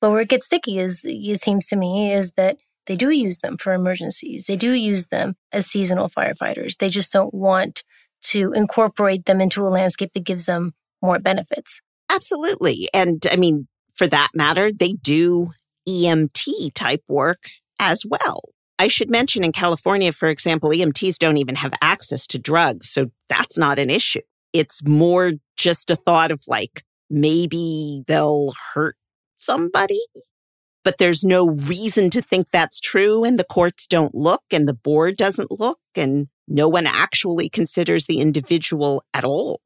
But 0.00 0.10
where 0.10 0.20
it 0.20 0.28
gets 0.28 0.46
sticky 0.46 0.78
is, 0.78 1.02
it 1.04 1.40
seems 1.40 1.66
to 1.66 1.76
me, 1.76 2.12
is 2.12 2.32
that 2.32 2.58
they 2.86 2.96
do 2.96 3.10
use 3.10 3.40
them 3.40 3.56
for 3.58 3.72
emergencies. 3.72 4.46
They 4.46 4.56
do 4.56 4.72
use 4.72 5.06
them 5.06 5.36
as 5.52 5.66
seasonal 5.66 6.08
firefighters. 6.08 6.76
They 6.78 6.88
just 6.88 7.12
don't 7.12 7.34
want 7.34 7.84
to 8.22 8.52
incorporate 8.52 9.26
them 9.26 9.40
into 9.40 9.66
a 9.66 9.68
landscape 9.68 10.12
that 10.14 10.24
gives 10.24 10.46
them 10.46 10.74
more 11.02 11.18
benefits. 11.18 11.80
Absolutely. 12.10 12.88
And 12.94 13.26
I 13.30 13.36
mean, 13.36 13.68
for 13.94 14.06
that 14.06 14.28
matter, 14.34 14.72
they 14.72 14.92
do 14.92 15.50
EMT 15.88 16.74
type 16.74 17.02
work 17.08 17.50
as 17.78 18.04
well. 18.06 18.42
I 18.78 18.88
should 18.88 19.10
mention 19.10 19.44
in 19.44 19.52
California, 19.52 20.12
for 20.12 20.28
example, 20.28 20.70
EMTs 20.70 21.18
don't 21.18 21.38
even 21.38 21.56
have 21.56 21.72
access 21.82 22.26
to 22.28 22.38
drugs. 22.38 22.88
So 22.90 23.10
that's 23.28 23.58
not 23.58 23.78
an 23.78 23.90
issue. 23.90 24.20
It's 24.52 24.84
more 24.84 25.32
just 25.56 25.90
a 25.90 25.96
thought 25.96 26.30
of 26.30 26.42
like, 26.46 26.84
maybe 27.10 28.02
they'll 28.06 28.54
hurt 28.74 28.96
somebody. 29.36 30.00
But 30.84 30.98
there's 30.98 31.24
no 31.24 31.48
reason 31.48 32.08
to 32.10 32.22
think 32.22 32.48
that's 32.50 32.80
true. 32.80 33.24
And 33.24 33.38
the 33.38 33.44
courts 33.44 33.86
don't 33.86 34.14
look 34.14 34.42
and 34.52 34.68
the 34.68 34.74
board 34.74 35.16
doesn't 35.16 35.50
look 35.50 35.80
and 35.96 36.28
no 36.46 36.68
one 36.68 36.86
actually 36.86 37.48
considers 37.48 38.06
the 38.06 38.20
individual 38.20 39.04
at 39.12 39.24
all. 39.24 39.60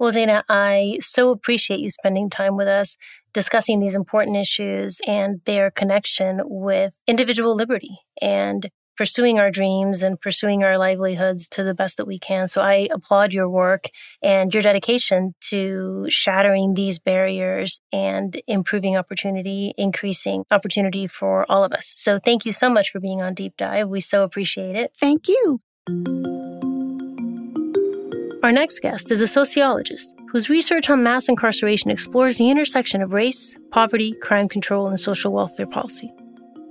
Well, 0.00 0.12
Dana, 0.12 0.42
I 0.48 0.96
so 1.02 1.30
appreciate 1.30 1.80
you 1.80 1.90
spending 1.90 2.30
time 2.30 2.56
with 2.56 2.66
us 2.66 2.96
discussing 3.32 3.80
these 3.80 3.94
important 3.94 4.36
issues 4.36 5.00
and 5.06 5.40
their 5.44 5.70
connection 5.70 6.40
with 6.44 6.92
individual 7.06 7.54
liberty 7.54 8.00
and 8.20 8.70
pursuing 9.00 9.38
our 9.38 9.50
dreams 9.50 10.02
and 10.02 10.20
pursuing 10.20 10.62
our 10.62 10.76
livelihoods 10.76 11.48
to 11.48 11.64
the 11.64 11.72
best 11.72 11.96
that 11.96 12.06
we 12.06 12.18
can. 12.18 12.46
So 12.46 12.60
I 12.60 12.86
applaud 12.92 13.32
your 13.32 13.48
work 13.48 13.88
and 14.22 14.52
your 14.52 14.62
dedication 14.62 15.34
to 15.48 16.04
shattering 16.10 16.74
these 16.74 16.98
barriers 16.98 17.80
and 17.90 18.38
improving 18.46 18.98
opportunity, 18.98 19.72
increasing 19.78 20.44
opportunity 20.50 21.06
for 21.06 21.50
all 21.50 21.64
of 21.64 21.72
us. 21.72 21.94
So 21.96 22.18
thank 22.22 22.44
you 22.44 22.52
so 22.52 22.68
much 22.68 22.90
for 22.90 23.00
being 23.00 23.22
on 23.22 23.32
Deep 23.32 23.56
Dive. 23.56 23.88
We 23.88 24.02
so 24.02 24.22
appreciate 24.22 24.76
it. 24.76 24.92
Thank 24.94 25.28
you. 25.28 25.62
Our 28.42 28.52
next 28.52 28.80
guest 28.80 29.10
is 29.10 29.20
a 29.20 29.26
sociologist 29.26 30.14
whose 30.32 30.48
research 30.48 30.88
on 30.88 31.02
mass 31.02 31.28
incarceration 31.28 31.90
explores 31.90 32.38
the 32.38 32.48
intersection 32.48 33.02
of 33.02 33.12
race, 33.12 33.54
poverty, 33.70 34.14
crime 34.14 34.48
control, 34.48 34.86
and 34.86 34.98
social 34.98 35.30
welfare 35.30 35.66
policy. 35.66 36.10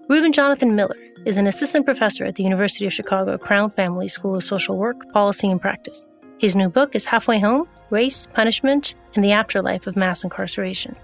Reuben 0.09 0.33
Jonathan 0.33 0.75
Miller 0.75 0.97
is 1.25 1.37
an 1.37 1.45
assistant 1.45 1.85
professor 1.85 2.25
at 2.25 2.33
the 2.33 2.43
University 2.43 2.87
of 2.87 2.93
Chicago 2.93 3.37
Crown 3.37 3.69
Family 3.69 4.07
School 4.07 4.35
of 4.35 4.43
Social 4.43 4.77
Work, 4.77 5.11
Policy, 5.13 5.51
and 5.51 5.61
Practice. 5.61 6.07
His 6.39 6.55
new 6.55 6.69
book 6.69 6.95
is 6.95 7.05
Halfway 7.05 7.39
Home 7.39 7.67
Race, 7.91 8.27
Punishment, 8.33 8.95
and 9.13 9.23
the 9.23 9.31
Afterlife 9.31 9.85
of 9.85 9.95
Mass 9.95 10.23
Incarceration. 10.23 10.95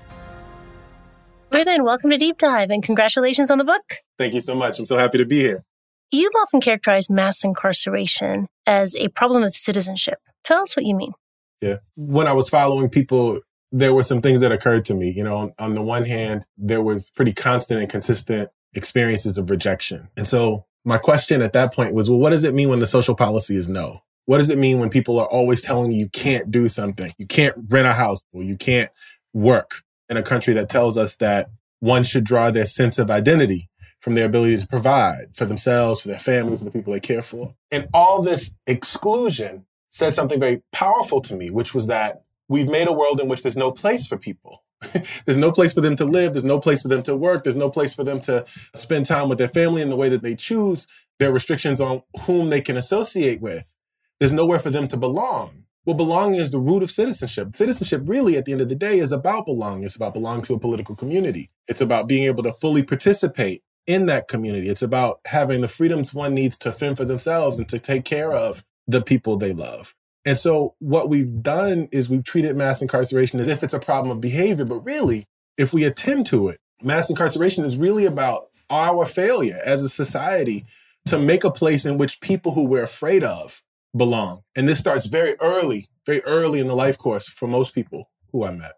Reuben, 1.51 1.83
welcome 1.83 2.09
to 2.09 2.17
Deep 2.17 2.39
Dive 2.39 2.71
and 2.71 2.81
congratulations 2.81 3.51
on 3.51 3.59
the 3.59 3.63
book. 3.63 3.97
Thank 4.17 4.33
you 4.33 4.39
so 4.39 4.55
much. 4.55 4.79
I'm 4.79 4.87
so 4.87 4.97
happy 4.97 5.19
to 5.19 5.25
be 5.25 5.41
here. 5.41 5.63
You've 6.11 6.33
often 6.37 6.61
characterized 6.61 7.09
mass 7.09 7.43
incarceration 7.43 8.47
as 8.65 8.95
a 8.95 9.09
problem 9.09 9.43
of 9.43 9.55
citizenship. 9.55 10.19
Tell 10.43 10.61
us 10.61 10.75
what 10.75 10.85
you 10.85 10.95
mean. 10.95 11.13
Yeah. 11.61 11.77
When 11.95 12.27
I 12.27 12.33
was 12.33 12.49
following 12.49 12.89
people, 12.89 13.39
there 13.71 13.93
were 13.93 14.03
some 14.03 14.21
things 14.21 14.41
that 14.41 14.51
occurred 14.51 14.85
to 14.85 14.93
me. 14.93 15.11
You 15.11 15.23
know, 15.23 15.37
on, 15.37 15.53
on 15.57 15.75
the 15.75 15.81
one 15.81 16.05
hand, 16.05 16.45
there 16.57 16.81
was 16.81 17.09
pretty 17.11 17.33
constant 17.33 17.81
and 17.81 17.89
consistent 17.89 18.49
experiences 18.73 19.37
of 19.37 19.49
rejection. 19.49 20.09
And 20.15 20.27
so 20.27 20.65
my 20.83 20.97
question 20.97 21.41
at 21.41 21.53
that 21.53 21.73
point 21.73 21.95
was, 21.95 22.09
well, 22.09 22.19
what 22.19 22.29
does 22.29 22.43
it 22.43 22.53
mean 22.53 22.69
when 22.69 22.79
the 22.79 22.87
social 22.87 23.15
policy 23.15 23.57
is 23.57 23.67
no? 23.67 24.01
What 24.25 24.37
does 24.37 24.49
it 24.49 24.57
mean 24.57 24.79
when 24.79 24.89
people 24.89 25.19
are 25.19 25.27
always 25.27 25.61
telling 25.61 25.91
you 25.91 25.99
you 25.99 26.09
can't 26.09 26.51
do 26.51 26.69
something? 26.69 27.11
You 27.17 27.27
can't 27.27 27.55
rent 27.69 27.87
a 27.87 27.93
house 27.93 28.23
or 28.33 28.43
you 28.43 28.57
can't 28.57 28.89
work 29.33 29.83
in 30.09 30.17
a 30.17 30.23
country 30.23 30.53
that 30.55 30.69
tells 30.69 30.97
us 30.97 31.15
that 31.17 31.49
one 31.79 32.03
should 32.03 32.23
draw 32.23 32.51
their 32.51 32.65
sense 32.65 32.97
of 32.99 33.11
identity 33.11 33.69
from 34.05 34.13
their 34.13 34.25
ability 34.27 34.55
to 34.55 34.67
provide 34.67 35.35
for 35.35 35.45
themselves, 35.45 35.99
for 35.99 36.09
their 36.09 36.19
family, 36.19 36.55
for 36.55 36.63
the 36.63 36.69
people 36.69 36.93
they 36.93 36.99
care 36.99 37.23
for. 37.23 37.55
And 37.71 37.87
all 37.91 38.21
this 38.21 38.53
exclusion 38.67 39.65
said 39.87 40.13
something 40.13 40.39
very 40.39 40.61
powerful 40.71 41.21
to 41.21 41.35
me, 41.35 41.49
which 41.49 41.73
was 41.73 41.87
that 41.87 42.21
we've 42.47 42.69
made 42.69 42.87
a 42.87 42.93
world 42.93 43.19
in 43.19 43.27
which 43.27 43.41
there's 43.41 43.57
no 43.57 43.71
place 43.71 44.05
for 44.05 44.15
people. 44.15 44.63
there's 45.25 45.37
no 45.37 45.51
place 45.51 45.73
for 45.73 45.81
them 45.81 45.95
to 45.95 46.05
live. 46.05 46.33
There's 46.33 46.43
no 46.43 46.59
place 46.59 46.83
for 46.83 46.87
them 46.87 47.01
to 47.01 47.15
work. 47.15 47.43
There's 47.43 47.55
no 47.55 47.71
place 47.71 47.95
for 47.95 48.03
them 48.03 48.21
to 48.21 48.45
spend 48.75 49.07
time 49.07 49.27
with 49.27 49.39
their 49.39 49.47
family 49.47 49.81
in 49.81 49.89
the 49.89 49.95
way 49.95 50.09
that 50.09 50.21
they 50.21 50.35
choose. 50.35 50.85
There 51.17 51.31
are 51.31 51.33
restrictions 51.33 51.81
on 51.81 52.03
whom 52.27 52.51
they 52.51 52.61
can 52.61 52.77
associate 52.77 53.41
with. 53.41 53.73
There's 54.19 54.31
nowhere 54.31 54.59
for 54.59 54.69
them 54.69 54.87
to 54.89 54.97
belong. 54.97 55.63
Well, 55.87 55.95
belonging 55.95 56.39
is 56.39 56.51
the 56.51 56.59
root 56.59 56.83
of 56.83 56.91
citizenship. 56.91 57.55
Citizenship, 57.55 58.03
really, 58.05 58.37
at 58.37 58.45
the 58.45 58.51
end 58.51 58.61
of 58.61 58.69
the 58.69 58.75
day, 58.75 58.99
is 58.99 59.11
about 59.11 59.47
belonging. 59.47 59.83
It's 59.83 59.95
about 59.95 60.13
belonging 60.13 60.45
to 60.45 60.53
a 60.53 60.59
political 60.59 60.95
community. 60.95 61.49
It's 61.67 61.81
about 61.81 62.07
being 62.07 62.25
able 62.25 62.43
to 62.43 62.53
fully 62.53 62.83
participate 62.83 63.63
in 63.87 64.07
that 64.07 64.27
community. 64.27 64.69
It's 64.69 64.81
about 64.81 65.19
having 65.25 65.61
the 65.61 65.67
freedoms 65.67 66.13
one 66.13 66.33
needs 66.33 66.57
to 66.59 66.71
fend 66.71 66.97
for 66.97 67.05
themselves 67.05 67.59
and 67.59 67.69
to 67.69 67.79
take 67.79 68.05
care 68.05 68.31
of 68.31 68.63
the 68.87 69.01
people 69.01 69.37
they 69.37 69.53
love. 69.53 69.93
And 70.25 70.37
so, 70.37 70.73
what 70.79 71.09
we've 71.09 71.41
done 71.43 71.87
is 71.91 72.09
we've 72.09 72.23
treated 72.23 72.55
mass 72.55 72.81
incarceration 72.81 73.39
as 73.39 73.47
if 73.47 73.63
it's 73.63 73.75
a 73.75 73.79
problem 73.79 74.11
of 74.11 74.21
behavior. 74.21 74.65
But 74.65 74.79
really, 74.79 75.27
if 75.57 75.73
we 75.73 75.83
attend 75.83 76.25
to 76.27 76.49
it, 76.49 76.59
mass 76.81 77.09
incarceration 77.09 77.63
is 77.63 77.77
really 77.77 78.05
about 78.05 78.47
our 78.69 79.05
failure 79.05 79.61
as 79.63 79.83
a 79.83 79.89
society 79.89 80.65
to 81.05 81.19
make 81.19 81.43
a 81.43 81.51
place 81.51 81.85
in 81.85 81.99
which 81.99 82.19
people 82.21 82.51
who 82.51 82.63
we're 82.63 82.83
afraid 82.83 83.23
of 83.23 83.61
belong. 83.95 84.41
And 84.55 84.67
this 84.67 84.79
starts 84.79 85.05
very 85.05 85.35
early, 85.39 85.87
very 86.05 86.21
early 86.23 86.59
in 86.59 86.67
the 86.67 86.75
life 86.75 86.97
course 86.97 87.29
for 87.29 87.47
most 87.47 87.75
people 87.75 88.09
who 88.31 88.43
I 88.43 88.51
met. 88.51 88.73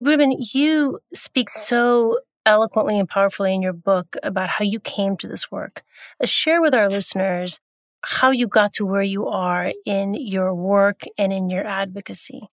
Reuben, 0.00 0.36
you 0.52 0.98
speak 1.14 1.48
so 1.48 2.18
eloquently 2.44 2.98
and 2.98 3.08
powerfully 3.08 3.54
in 3.54 3.62
your 3.62 3.72
book 3.72 4.16
about 4.22 4.48
how 4.48 4.64
you 4.64 4.80
came 4.80 5.16
to 5.18 5.28
this 5.28 5.50
work. 5.50 5.82
Uh, 6.20 6.26
share 6.26 6.60
with 6.60 6.74
our 6.74 6.88
listeners 6.88 7.60
how 8.04 8.30
you 8.30 8.48
got 8.48 8.72
to 8.74 8.86
where 8.86 9.02
you 9.02 9.26
are 9.28 9.72
in 9.86 10.14
your 10.14 10.54
work 10.54 11.02
and 11.16 11.32
in 11.32 11.48
your 11.48 11.64
advocacy. 11.66 12.48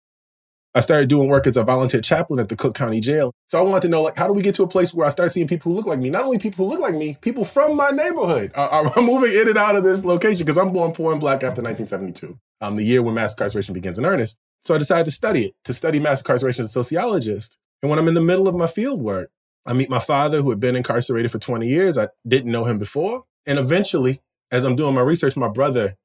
I 0.76 0.80
started 0.80 1.08
doing 1.08 1.30
work 1.30 1.46
as 1.46 1.56
a 1.56 1.62
volunteer 1.62 2.02
chaplain 2.02 2.38
at 2.38 2.50
the 2.50 2.56
Cook 2.56 2.74
County 2.74 3.00
Jail. 3.00 3.32
So 3.48 3.58
I 3.58 3.62
wanted 3.62 3.80
to 3.82 3.88
know, 3.88 4.02
like, 4.02 4.18
how 4.18 4.26
do 4.26 4.34
we 4.34 4.42
get 4.42 4.54
to 4.56 4.62
a 4.62 4.68
place 4.68 4.92
where 4.92 5.06
I 5.06 5.08
start 5.08 5.32
seeing 5.32 5.48
people 5.48 5.72
who 5.72 5.76
look 5.78 5.86
like 5.86 5.98
me? 5.98 6.10
Not 6.10 6.24
only 6.24 6.36
people 6.36 6.66
who 6.66 6.72
look 6.72 6.82
like 6.82 6.94
me, 6.94 7.16
people 7.22 7.44
from 7.44 7.76
my 7.76 7.88
neighborhood 7.88 8.52
are, 8.54 8.68
are 8.68 8.92
moving 9.02 9.32
in 9.32 9.48
and 9.48 9.56
out 9.56 9.74
of 9.74 9.84
this 9.84 10.04
location 10.04 10.44
because 10.44 10.58
I'm 10.58 10.72
born 10.72 10.92
poor 10.92 11.12
and 11.12 11.20
black 11.20 11.36
after 11.36 11.62
1972, 11.62 12.38
um, 12.60 12.76
the 12.76 12.82
year 12.82 13.02
when 13.02 13.14
mass 13.14 13.32
incarceration 13.32 13.72
begins 13.72 13.98
in 13.98 14.04
earnest. 14.04 14.36
So 14.64 14.74
I 14.74 14.78
decided 14.78 15.06
to 15.06 15.12
study 15.12 15.46
it, 15.46 15.54
to 15.64 15.72
study 15.72 15.98
mass 15.98 16.20
incarceration 16.20 16.60
as 16.60 16.66
a 16.66 16.72
sociologist. 16.72 17.56
And 17.80 17.88
when 17.88 17.98
I'm 17.98 18.08
in 18.08 18.14
the 18.14 18.20
middle 18.20 18.46
of 18.46 18.54
my 18.54 18.66
field 18.66 19.00
work, 19.00 19.30
I 19.66 19.72
meet 19.72 19.90
my 19.90 19.98
father 19.98 20.42
who 20.42 20.50
had 20.50 20.60
been 20.60 20.76
incarcerated 20.76 21.32
for 21.32 21.38
20 21.38 21.66
years. 21.66 21.98
I 21.98 22.08
didn't 22.26 22.52
know 22.52 22.64
him 22.64 22.78
before. 22.78 23.24
And 23.46 23.58
eventually, 23.58 24.22
as 24.50 24.64
I'm 24.64 24.76
doing 24.76 24.94
my 24.94 25.00
research, 25.00 25.36
my 25.36 25.48
brother, 25.48 25.96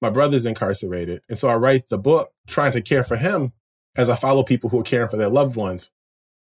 my 0.00 0.10
brother's 0.10 0.46
incarcerated. 0.46 1.22
And 1.28 1.38
so 1.38 1.48
I 1.48 1.54
write 1.54 1.88
the 1.88 1.98
book 1.98 2.30
trying 2.46 2.72
to 2.72 2.80
care 2.80 3.02
for 3.02 3.16
him 3.16 3.52
as 3.96 4.08
I 4.08 4.16
follow 4.16 4.42
people 4.42 4.70
who 4.70 4.80
are 4.80 4.84
caring 4.84 5.08
for 5.08 5.16
their 5.16 5.28
loved 5.28 5.56
ones. 5.56 5.92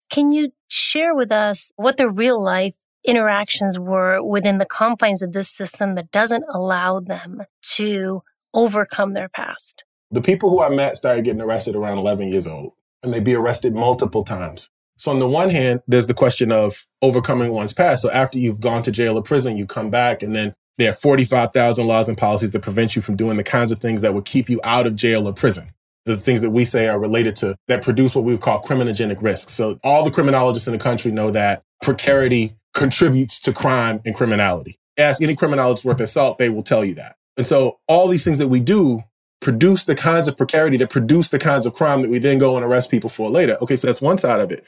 Can 0.09 0.31
you 0.31 0.53
share 0.67 1.15
with 1.15 1.31
us 1.31 1.71
what 1.75 1.97
the 1.97 2.09
real 2.09 2.41
life 2.41 2.75
interactions 3.03 3.77
were 3.77 4.23
within 4.23 4.57
the 4.57 4.65
confines 4.65 5.21
of 5.21 5.33
this 5.33 5.49
system 5.49 5.95
that 5.95 6.11
doesn't 6.11 6.45
allow 6.53 6.99
them 6.99 7.43
to 7.75 8.21
overcome 8.53 9.13
their 9.13 9.29
past? 9.29 9.83
The 10.11 10.21
people 10.21 10.49
who 10.49 10.61
I 10.61 10.69
met 10.69 10.95
started 10.95 11.25
getting 11.25 11.41
arrested 11.41 11.75
around 11.75 11.97
11 11.97 12.27
years 12.27 12.47
old, 12.47 12.73
and 13.01 13.11
they'd 13.11 13.23
be 13.23 13.33
arrested 13.33 13.73
multiple 13.73 14.23
times. 14.23 14.69
So, 14.97 15.11
on 15.11 15.19
the 15.19 15.27
one 15.27 15.49
hand, 15.49 15.81
there's 15.87 16.07
the 16.07 16.13
question 16.13 16.51
of 16.51 16.85
overcoming 17.01 17.51
one's 17.51 17.73
past. 17.73 18.01
So, 18.01 18.11
after 18.11 18.37
you've 18.37 18.59
gone 18.59 18.83
to 18.83 18.91
jail 18.91 19.17
or 19.17 19.23
prison, 19.23 19.57
you 19.57 19.65
come 19.65 19.89
back, 19.89 20.23
and 20.23 20.35
then 20.35 20.53
there 20.77 20.89
are 20.89 20.93
45,000 20.93 21.85
laws 21.85 22.09
and 22.09 22.17
policies 22.17 22.51
that 22.51 22.61
prevent 22.61 22.95
you 22.95 23.01
from 23.01 23.15
doing 23.15 23.37
the 23.37 23.43
kinds 23.43 23.71
of 23.71 23.79
things 23.79 24.01
that 24.01 24.13
would 24.13 24.25
keep 24.25 24.49
you 24.49 24.59
out 24.63 24.87
of 24.87 24.95
jail 24.95 25.27
or 25.27 25.33
prison 25.33 25.71
the 26.05 26.17
things 26.17 26.41
that 26.41 26.49
we 26.49 26.65
say 26.65 26.87
are 26.87 26.99
related 26.99 27.35
to 27.37 27.55
that 27.67 27.81
produce 27.81 28.15
what 28.15 28.23
we 28.23 28.33
would 28.33 28.41
call 28.41 28.61
criminogenic 28.61 29.21
risks. 29.21 29.53
So 29.53 29.79
all 29.83 30.03
the 30.03 30.11
criminologists 30.11 30.67
in 30.67 30.73
the 30.73 30.79
country 30.79 31.11
know 31.11 31.31
that 31.31 31.63
precarity 31.81 32.55
contributes 32.73 33.39
to 33.41 33.53
crime 33.53 34.01
and 34.05 34.15
criminality. 34.15 34.77
Ask 34.97 35.21
any 35.21 35.35
criminologist 35.35 35.85
worth 35.85 35.97
their 35.97 36.07
salt, 36.07 36.37
they 36.37 36.49
will 36.49 36.63
tell 36.63 36.83
you 36.83 36.95
that. 36.95 37.15
And 37.37 37.47
so 37.47 37.79
all 37.87 38.07
these 38.07 38.23
things 38.23 38.37
that 38.37 38.47
we 38.47 38.59
do 38.59 39.03
produce 39.43 39.83
the 39.83 39.95
kinds 39.95 40.27
of 40.27 40.37
precarity 40.37 40.77
that 40.77 40.89
produce 40.89 41.29
the 41.29 41.39
kinds 41.39 41.65
of 41.65 41.73
crime 41.73 42.01
that 42.01 42.09
we 42.09 42.17
then 42.17 42.39
go 42.39 42.55
and 42.55 42.65
arrest 42.65 42.89
people 42.89 43.09
for 43.09 43.29
later. 43.29 43.57
Okay, 43.61 43.75
so 43.75 43.87
that's 43.87 44.01
one 44.01 44.17
side 44.17 44.39
of 44.39 44.51
it. 44.51 44.63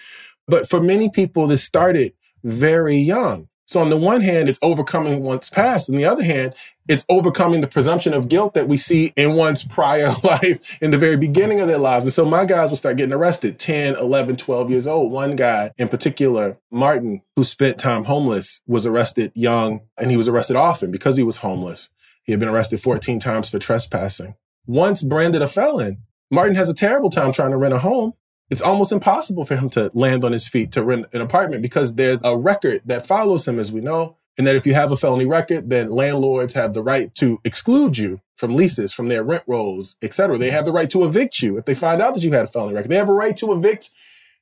But 0.48 0.70
for 0.70 0.80
many 0.80 1.10
people, 1.10 1.48
this 1.48 1.64
started 1.64 2.14
very 2.44 2.98
young. 2.98 3.48
So 3.68 3.82
on 3.82 3.90
the 3.90 3.98
one 3.98 4.22
hand, 4.22 4.48
it's 4.48 4.60
overcoming 4.62 5.24
one's 5.24 5.50
past. 5.50 5.90
On 5.90 5.96
the 5.96 6.06
other 6.06 6.24
hand, 6.24 6.54
it's 6.88 7.04
overcoming 7.10 7.62
the 7.62 7.68
presumption 7.68 8.14
of 8.14 8.28
guilt 8.28 8.54
that 8.54 8.68
we 8.68 8.78
see 8.78 9.12
in 9.16 9.34
one's 9.34 9.64
prior 9.68 10.14
life 10.24 10.78
in 10.82 10.92
the 10.92 11.00
very 11.00 11.18
beginning 11.18 11.60
of 11.60 11.68
their 11.68 11.80
lives. 11.80 12.06
And 12.06 12.14
so 12.14 12.26
my 12.26 12.46
guys 12.46 12.70
will 12.70 12.78
start 12.78 12.98
getting 12.98 13.14
arrested 13.14 13.58
10, 13.58 13.96
11, 13.96 14.36
12 14.36 14.70
years 14.70 14.86
old. 14.86 15.12
One 15.12 15.36
guy 15.36 15.72
in 15.78 15.90
particular, 15.90 16.60
Martin, 16.70 17.24
who 17.36 17.44
spent 17.44 17.80
time 17.80 18.04
homeless, 18.04 18.62
was 18.68 18.86
arrested 18.86 19.32
young 19.34 19.82
and 19.98 20.12
he 20.12 20.18
was 20.18 20.28
arrested 20.28 20.58
often 20.58 20.92
because 20.92 21.18
he 21.18 21.24
was 21.24 21.38
homeless. 21.38 21.92
He 22.24 22.34
had 22.34 22.40
been 22.40 22.50
arrested 22.50 22.82
14 22.82 23.18
times 23.18 23.50
for 23.50 23.58
trespassing. 23.58 24.36
Once 24.68 25.02
branded 25.04 25.42
a 25.42 25.48
felon, 25.48 25.98
Martin 26.32 26.56
has 26.56 26.70
a 26.70 26.74
terrible 26.74 27.10
time 27.10 27.32
trying 27.32 27.52
to 27.52 27.58
rent 27.58 27.74
a 27.74 27.80
home 27.80 28.14
it's 28.50 28.62
almost 28.62 28.92
impossible 28.92 29.46
for 29.46 29.56
him 29.56 29.70
to 29.72 29.90
land 29.94 30.24
on 30.24 30.32
his 30.32 30.48
feet 30.48 30.72
to 30.74 30.84
rent 30.84 31.08
an 31.14 31.22
apartment 31.22 31.62
because 31.62 31.96
there's 31.96 32.22
a 32.24 32.38
record 32.38 32.82
that 32.86 33.08
follows 33.08 33.48
him, 33.48 33.60
as 33.60 33.72
we 33.72 33.82
know. 33.82 34.18
And 34.38 34.46
that 34.46 34.56
if 34.56 34.68
you 34.68 34.74
have 34.74 34.92
a 34.92 34.98
felony 34.98 35.26
record, 35.26 35.70
then 35.70 35.90
landlords 35.90 36.54
have 36.56 36.74
the 36.74 36.84
right 36.84 37.14
to 37.16 37.40
exclude 37.46 37.98
you 37.98 38.20
from 38.36 38.54
leases, 38.54 38.92
from 38.92 39.08
their 39.08 39.24
rent 39.24 39.44
rolls, 39.48 39.96
et 40.02 40.14
cetera. 40.14 40.38
They 40.38 40.52
have 40.52 40.66
the 40.66 40.74
right 40.74 40.90
to 40.90 41.06
evict 41.06 41.42
you 41.42 41.58
if 41.58 41.64
they 41.64 41.74
find 41.74 42.02
out 42.02 42.16
that 42.16 42.24
you 42.24 42.34
had 42.34 42.44
a 42.44 42.48
felony 42.48 42.74
record. 42.74 42.92
They 42.92 42.98
have 42.98 43.08
a 43.08 43.14
right 43.14 43.38
to 43.38 43.54
evict 43.54 43.92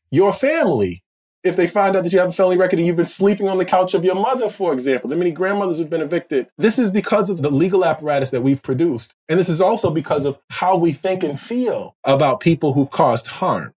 your 0.10 0.34
family 0.34 1.04
if 1.44 1.56
they 1.56 1.68
find 1.68 1.96
out 1.96 2.04
that 2.04 2.14
you 2.14 2.20
have 2.20 2.30
a 2.30 2.34
felony 2.34 2.58
record 2.58 2.80
and 2.80 2.88
you've 2.88 2.98
been 2.98 3.06
sleeping 3.06 3.48
on 3.48 3.58
the 3.58 3.66
couch 3.66 3.94
of 3.94 4.06
your 4.06 4.16
mother, 4.16 4.50
for 4.50 4.74
example. 4.74 5.10
The 5.10 5.18
many 5.18 5.32
grandmothers 5.32 5.80
have 5.80 5.90
been 5.90 6.02
evicted. 6.02 6.48
This 6.58 6.80
is 6.80 6.90
because 6.90 7.30
of 7.30 7.42
the 7.42 7.50
legal 7.50 7.84
apparatus 7.84 8.30
that 8.30 8.42
we've 8.42 8.62
produced. 8.62 9.14
And 9.28 9.40
this 9.40 9.50
is 9.50 9.62
also 9.62 9.92
because 9.92 10.26
of 10.26 10.40
how 10.50 10.78
we 10.78 10.94
think 10.94 11.24
and 11.24 11.40
feel 11.40 11.96
about 12.04 12.40
people 12.40 12.74
who've 12.74 12.90
caused 12.90 13.28
harm. 13.28 13.74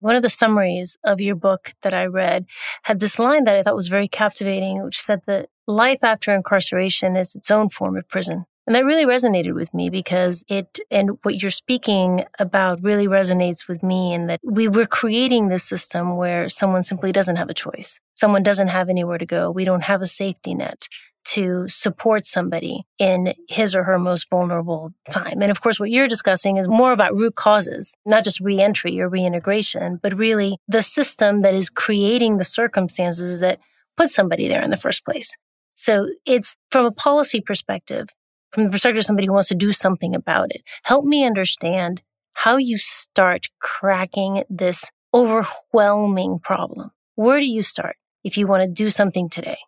One 0.00 0.16
of 0.16 0.22
the 0.22 0.30
summaries 0.30 0.96
of 1.04 1.20
your 1.20 1.34
book 1.34 1.74
that 1.82 1.92
I 1.92 2.06
read 2.06 2.46
had 2.84 3.00
this 3.00 3.18
line 3.18 3.44
that 3.44 3.56
I 3.56 3.62
thought 3.62 3.76
was 3.76 3.88
very 3.88 4.08
captivating, 4.08 4.82
which 4.82 5.00
said 5.00 5.20
that 5.26 5.50
life 5.66 6.02
after 6.02 6.34
incarceration 6.34 7.16
is 7.16 7.34
its 7.34 7.50
own 7.50 7.68
form 7.68 7.96
of 7.96 8.08
prison. 8.08 8.46
And 8.66 8.76
that 8.76 8.84
really 8.84 9.06
resonated 9.06 9.54
with 9.54 9.74
me 9.74 9.90
because 9.90 10.44
it 10.48 10.78
and 10.90 11.18
what 11.22 11.42
you're 11.42 11.50
speaking 11.50 12.24
about 12.38 12.82
really 12.82 13.08
resonates 13.08 13.66
with 13.66 13.82
me 13.82 14.12
in 14.12 14.26
that 14.26 14.40
we 14.44 14.68
were 14.68 14.86
creating 14.86 15.48
this 15.48 15.64
system 15.64 16.16
where 16.16 16.48
someone 16.48 16.82
simply 16.82 17.10
doesn't 17.10 17.36
have 17.36 17.50
a 17.50 17.54
choice. 17.54 17.98
Someone 18.14 18.42
doesn't 18.42 18.68
have 18.68 18.88
anywhere 18.88 19.18
to 19.18 19.26
go. 19.26 19.50
We 19.50 19.64
don't 19.64 19.84
have 19.84 20.02
a 20.02 20.06
safety 20.06 20.54
net 20.54 20.86
to 21.22 21.68
support 21.68 22.26
somebody 22.26 22.84
in 22.98 23.34
his 23.48 23.74
or 23.74 23.84
her 23.84 23.98
most 23.98 24.28
vulnerable 24.30 24.92
time. 25.10 25.42
And 25.42 25.50
of 25.50 25.60
course, 25.60 25.78
what 25.78 25.90
you're 25.90 26.08
discussing 26.08 26.56
is 26.56 26.66
more 26.66 26.92
about 26.92 27.16
root 27.16 27.34
causes, 27.34 27.94
not 28.06 28.24
just 28.24 28.40
reentry 28.40 29.00
or 29.00 29.08
reintegration, 29.08 29.98
but 30.02 30.16
really 30.16 30.56
the 30.66 30.82
system 30.82 31.42
that 31.42 31.54
is 31.54 31.68
creating 31.68 32.38
the 32.38 32.44
circumstances 32.44 33.40
that 33.40 33.58
put 33.96 34.10
somebody 34.10 34.48
there 34.48 34.62
in 34.62 34.70
the 34.70 34.76
first 34.76 35.04
place. 35.04 35.36
So 35.74 36.08
it's 36.26 36.56
from 36.70 36.86
a 36.86 36.90
policy 36.90 37.40
perspective, 37.40 38.08
from 38.50 38.64
the 38.64 38.70
perspective 38.70 38.98
of 38.98 39.04
somebody 39.04 39.26
who 39.26 39.32
wants 39.32 39.48
to 39.48 39.54
do 39.54 39.72
something 39.72 40.14
about 40.14 40.48
it. 40.50 40.62
Help 40.84 41.04
me 41.04 41.24
understand 41.24 42.02
how 42.32 42.56
you 42.56 42.78
start 42.78 43.46
cracking 43.60 44.44
this 44.48 44.90
overwhelming 45.12 46.38
problem. 46.38 46.90
Where 47.14 47.40
do 47.40 47.46
you 47.46 47.62
start 47.62 47.96
if 48.24 48.36
you 48.36 48.46
want 48.46 48.62
to 48.62 48.68
do 48.68 48.90
something 48.90 49.28
today? 49.28 49.58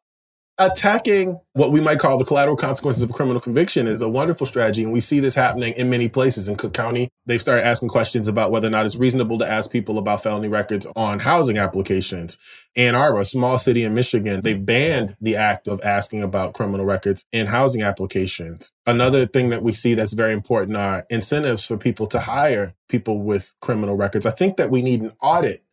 Attacking 0.58 1.40
what 1.54 1.72
we 1.72 1.80
might 1.80 1.98
call 1.98 2.18
the 2.18 2.24
collateral 2.24 2.56
consequences 2.56 3.02
of 3.02 3.10
a 3.10 3.12
criminal 3.12 3.40
conviction 3.40 3.86
is 3.86 4.02
a 4.02 4.08
wonderful 4.08 4.46
strategy. 4.46 4.82
And 4.82 4.92
we 4.92 5.00
see 5.00 5.18
this 5.20 5.34
happening 5.34 5.74
in 5.76 5.90
many 5.90 6.08
places 6.08 6.48
in 6.48 6.56
Cook 6.56 6.74
County. 6.74 7.08
They've 7.26 7.40
started 7.40 7.66
asking 7.66 7.88
questions 7.88 8.28
about 8.28 8.50
whether 8.50 8.66
or 8.66 8.70
not 8.70 8.86
it's 8.86 8.96
reasonable 8.96 9.38
to 9.38 9.50
ask 9.50 9.70
people 9.70 9.98
about 9.98 10.22
felony 10.22 10.48
records 10.48 10.86
on 10.94 11.18
housing 11.18 11.58
applications. 11.58 12.38
Ann 12.76 12.94
Arbor, 12.94 13.20
a 13.20 13.24
small 13.24 13.58
city 13.58 13.84
in 13.84 13.94
Michigan, 13.94 14.40
they've 14.40 14.64
banned 14.64 15.16
the 15.20 15.36
act 15.36 15.68
of 15.68 15.80
asking 15.82 16.22
about 16.22 16.54
criminal 16.54 16.86
records 16.86 17.24
in 17.32 17.46
housing 17.46 17.82
applications. 17.82 18.72
Another 18.86 19.26
thing 19.26 19.50
that 19.50 19.62
we 19.62 19.72
see 19.72 19.94
that's 19.94 20.12
very 20.12 20.32
important 20.32 20.76
are 20.76 21.06
incentives 21.10 21.64
for 21.66 21.76
people 21.76 22.06
to 22.08 22.20
hire 22.20 22.74
people 22.88 23.22
with 23.22 23.54
criminal 23.60 23.96
records. 23.96 24.26
I 24.26 24.30
think 24.30 24.58
that 24.58 24.70
we 24.70 24.82
need 24.82 25.02
an 25.02 25.12
audit 25.20 25.64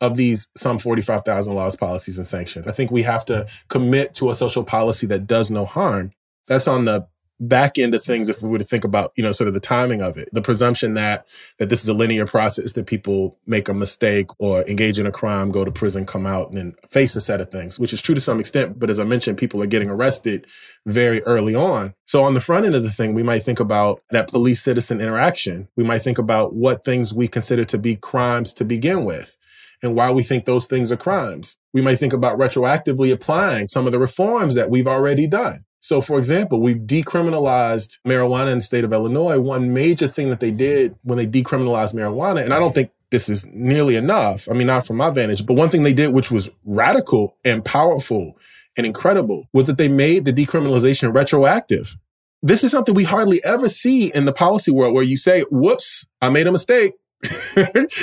of 0.00 0.16
these 0.16 0.48
some 0.56 0.78
45,000 0.78 1.54
laws, 1.54 1.76
policies, 1.76 2.18
and 2.18 2.26
sanctions. 2.26 2.68
I 2.68 2.72
think 2.72 2.90
we 2.90 3.02
have 3.02 3.24
to 3.26 3.46
commit 3.68 4.14
to 4.14 4.30
a 4.30 4.34
social 4.34 4.64
policy 4.64 5.06
that 5.08 5.26
does 5.26 5.50
no 5.50 5.64
harm. 5.64 6.12
That's 6.46 6.68
on 6.68 6.84
the 6.84 7.06
back 7.40 7.78
end 7.78 7.94
of 7.94 8.02
things 8.02 8.28
if 8.28 8.42
we 8.42 8.48
were 8.48 8.58
to 8.58 8.64
think 8.64 8.84
about 8.84 9.12
you 9.16 9.22
know 9.22 9.32
sort 9.32 9.46
of 9.46 9.54
the 9.54 9.60
timing 9.60 10.00
of 10.00 10.16
it 10.16 10.28
the 10.32 10.40
presumption 10.40 10.94
that 10.94 11.26
that 11.58 11.68
this 11.68 11.82
is 11.82 11.88
a 11.88 11.94
linear 11.94 12.24
process 12.24 12.72
that 12.72 12.86
people 12.86 13.36
make 13.46 13.68
a 13.68 13.74
mistake 13.74 14.28
or 14.38 14.62
engage 14.62 14.98
in 14.98 15.06
a 15.06 15.12
crime 15.12 15.50
go 15.50 15.62
to 15.62 15.70
prison 15.70 16.06
come 16.06 16.26
out 16.26 16.48
and 16.48 16.56
then 16.56 16.74
face 16.88 17.14
a 17.14 17.20
set 17.20 17.40
of 17.40 17.50
things 17.50 17.78
which 17.78 17.92
is 17.92 18.00
true 18.00 18.14
to 18.14 18.20
some 18.22 18.40
extent 18.40 18.78
but 18.78 18.88
as 18.88 18.98
i 18.98 19.04
mentioned 19.04 19.36
people 19.36 19.62
are 19.62 19.66
getting 19.66 19.90
arrested 19.90 20.46
very 20.86 21.22
early 21.24 21.54
on 21.54 21.92
so 22.06 22.22
on 22.22 22.32
the 22.32 22.40
front 22.40 22.64
end 22.64 22.74
of 22.74 22.82
the 22.82 22.90
thing 22.90 23.12
we 23.12 23.22
might 23.22 23.42
think 23.42 23.60
about 23.60 24.00
that 24.10 24.28
police 24.28 24.62
citizen 24.62 25.00
interaction 25.00 25.68
we 25.76 25.84
might 25.84 26.00
think 26.00 26.18
about 26.18 26.54
what 26.54 26.84
things 26.84 27.12
we 27.12 27.28
consider 27.28 27.64
to 27.64 27.76
be 27.76 27.96
crimes 27.96 28.54
to 28.54 28.64
begin 28.64 29.04
with 29.04 29.36
and 29.82 29.94
why 29.94 30.10
we 30.10 30.22
think 30.22 30.44
those 30.44 30.66
things 30.66 30.90
are 30.90 30.96
crimes. 30.96 31.56
We 31.72 31.82
might 31.82 31.98
think 31.98 32.12
about 32.12 32.38
retroactively 32.38 33.12
applying 33.12 33.68
some 33.68 33.86
of 33.86 33.92
the 33.92 33.98
reforms 33.98 34.54
that 34.54 34.70
we've 34.70 34.88
already 34.88 35.26
done. 35.26 35.64
So, 35.80 36.00
for 36.00 36.18
example, 36.18 36.60
we've 36.60 36.78
decriminalized 36.78 37.98
marijuana 38.04 38.50
in 38.50 38.58
the 38.58 38.64
state 38.64 38.82
of 38.82 38.92
Illinois. 38.92 39.38
One 39.38 39.72
major 39.72 40.08
thing 40.08 40.30
that 40.30 40.40
they 40.40 40.50
did 40.50 40.96
when 41.02 41.16
they 41.16 41.26
decriminalized 41.26 41.94
marijuana, 41.94 42.42
and 42.42 42.52
I 42.52 42.58
don't 42.58 42.74
think 42.74 42.90
this 43.10 43.28
is 43.28 43.46
nearly 43.52 43.94
enough. 43.94 44.48
I 44.50 44.54
mean, 44.54 44.66
not 44.66 44.86
from 44.86 44.96
my 44.96 45.10
vantage, 45.10 45.46
but 45.46 45.54
one 45.54 45.68
thing 45.68 45.84
they 45.84 45.92
did, 45.92 46.12
which 46.12 46.30
was 46.30 46.50
radical 46.64 47.36
and 47.44 47.64
powerful 47.64 48.36
and 48.76 48.84
incredible, 48.84 49.46
was 49.52 49.68
that 49.68 49.78
they 49.78 49.88
made 49.88 50.24
the 50.24 50.32
decriminalization 50.32 51.14
retroactive. 51.14 51.96
This 52.42 52.64
is 52.64 52.72
something 52.72 52.94
we 52.94 53.04
hardly 53.04 53.42
ever 53.44 53.68
see 53.68 54.12
in 54.12 54.24
the 54.24 54.32
policy 54.32 54.70
world 54.70 54.94
where 54.94 55.04
you 55.04 55.16
say, 55.16 55.42
whoops, 55.50 56.04
I 56.20 56.30
made 56.30 56.46
a 56.46 56.52
mistake. 56.52 56.94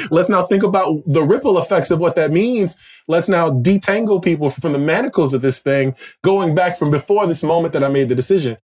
Let's 0.10 0.30
now 0.30 0.44
think 0.44 0.64
about 0.64 1.04
the 1.06 1.24
ripple 1.24 1.58
effects 1.58 1.92
of 1.92 2.00
what 2.00 2.16
that 2.16 2.32
means. 2.32 2.78
Let's 3.08 3.30
now 3.30 3.50
detangle 3.50 4.24
people 4.24 4.50
from 4.50 4.74
the 4.74 4.80
manacles 4.80 5.34
of 5.34 5.42
this 5.42 5.60
thing, 5.60 5.96
going 6.24 6.56
back 6.56 6.78
from 6.78 6.92
before 6.92 7.28
this 7.28 7.44
moment 7.44 7.74
that 7.74 7.84
I 7.84 7.90
made 7.90 8.10
the 8.10 8.16
decision. 8.16 8.58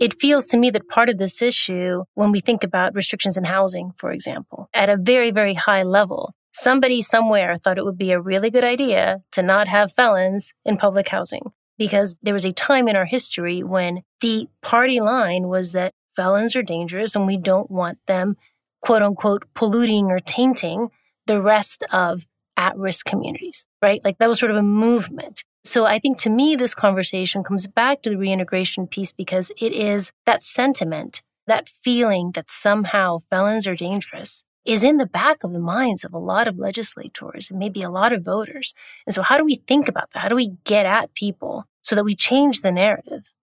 It 0.00 0.20
feels 0.20 0.46
to 0.48 0.56
me 0.56 0.70
that 0.70 0.88
part 0.88 1.08
of 1.08 1.18
this 1.18 1.40
issue, 1.40 2.04
when 2.14 2.32
we 2.32 2.40
think 2.40 2.64
about 2.64 2.94
restrictions 2.94 3.36
in 3.36 3.44
housing, 3.44 3.92
for 3.96 4.10
example, 4.10 4.68
at 4.74 4.88
a 4.88 4.96
very, 4.96 5.30
very 5.30 5.54
high 5.54 5.84
level, 5.84 6.34
somebody 6.52 7.00
somewhere 7.02 7.56
thought 7.56 7.78
it 7.78 7.84
would 7.84 7.98
be 7.98 8.10
a 8.10 8.20
really 8.20 8.50
good 8.50 8.64
idea 8.64 9.22
to 9.30 9.42
not 9.42 9.68
have 9.68 9.92
felons 9.92 10.52
in 10.64 10.76
public 10.76 11.08
housing 11.08 11.52
because 11.82 12.14
there 12.22 12.32
was 12.32 12.44
a 12.44 12.52
time 12.52 12.86
in 12.86 12.94
our 12.94 13.06
history 13.06 13.60
when 13.60 14.04
the 14.20 14.46
party 14.60 15.00
line 15.00 15.48
was 15.48 15.72
that 15.72 15.92
felons 16.14 16.54
are 16.54 16.62
dangerous 16.62 17.16
and 17.16 17.26
we 17.26 17.36
don't 17.36 17.72
want 17.72 17.98
them, 18.06 18.36
quote 18.80 19.02
unquote, 19.02 19.52
polluting 19.52 20.06
or 20.06 20.20
tainting 20.20 20.90
the 21.26 21.42
rest 21.42 21.82
of 21.90 22.28
at 22.56 22.76
risk 22.76 23.04
communities, 23.04 23.66
right? 23.82 24.00
Like 24.04 24.18
that 24.18 24.28
was 24.28 24.38
sort 24.38 24.52
of 24.52 24.56
a 24.56 24.62
movement. 24.62 25.42
So 25.64 25.84
I 25.84 25.98
think 25.98 26.18
to 26.18 26.30
me, 26.30 26.54
this 26.54 26.72
conversation 26.72 27.42
comes 27.42 27.66
back 27.66 28.00
to 28.02 28.10
the 28.10 28.16
reintegration 28.16 28.86
piece 28.86 29.10
because 29.10 29.50
it 29.60 29.72
is 29.72 30.12
that 30.24 30.44
sentiment, 30.44 31.20
that 31.48 31.68
feeling 31.68 32.30
that 32.36 32.48
somehow 32.48 33.18
felons 33.28 33.66
are 33.66 33.74
dangerous 33.74 34.44
is 34.64 34.84
in 34.84 34.98
the 34.98 35.06
back 35.06 35.42
of 35.42 35.52
the 35.52 35.58
minds 35.58 36.04
of 36.04 36.14
a 36.14 36.18
lot 36.18 36.46
of 36.46 36.60
legislators 36.60 37.50
and 37.50 37.58
maybe 37.58 37.82
a 37.82 37.90
lot 37.90 38.12
of 38.12 38.24
voters. 38.24 38.72
And 39.04 39.12
so 39.12 39.22
how 39.22 39.36
do 39.36 39.44
we 39.44 39.56
think 39.56 39.88
about 39.88 40.12
that? 40.12 40.20
How 40.20 40.28
do 40.28 40.36
we 40.36 40.58
get 40.62 40.86
at 40.86 41.12
people 41.14 41.66
so 41.82 41.94
that 41.94 42.04
we 42.04 42.14
change 42.14 42.62
the 42.62 42.72
narrative? 42.72 43.34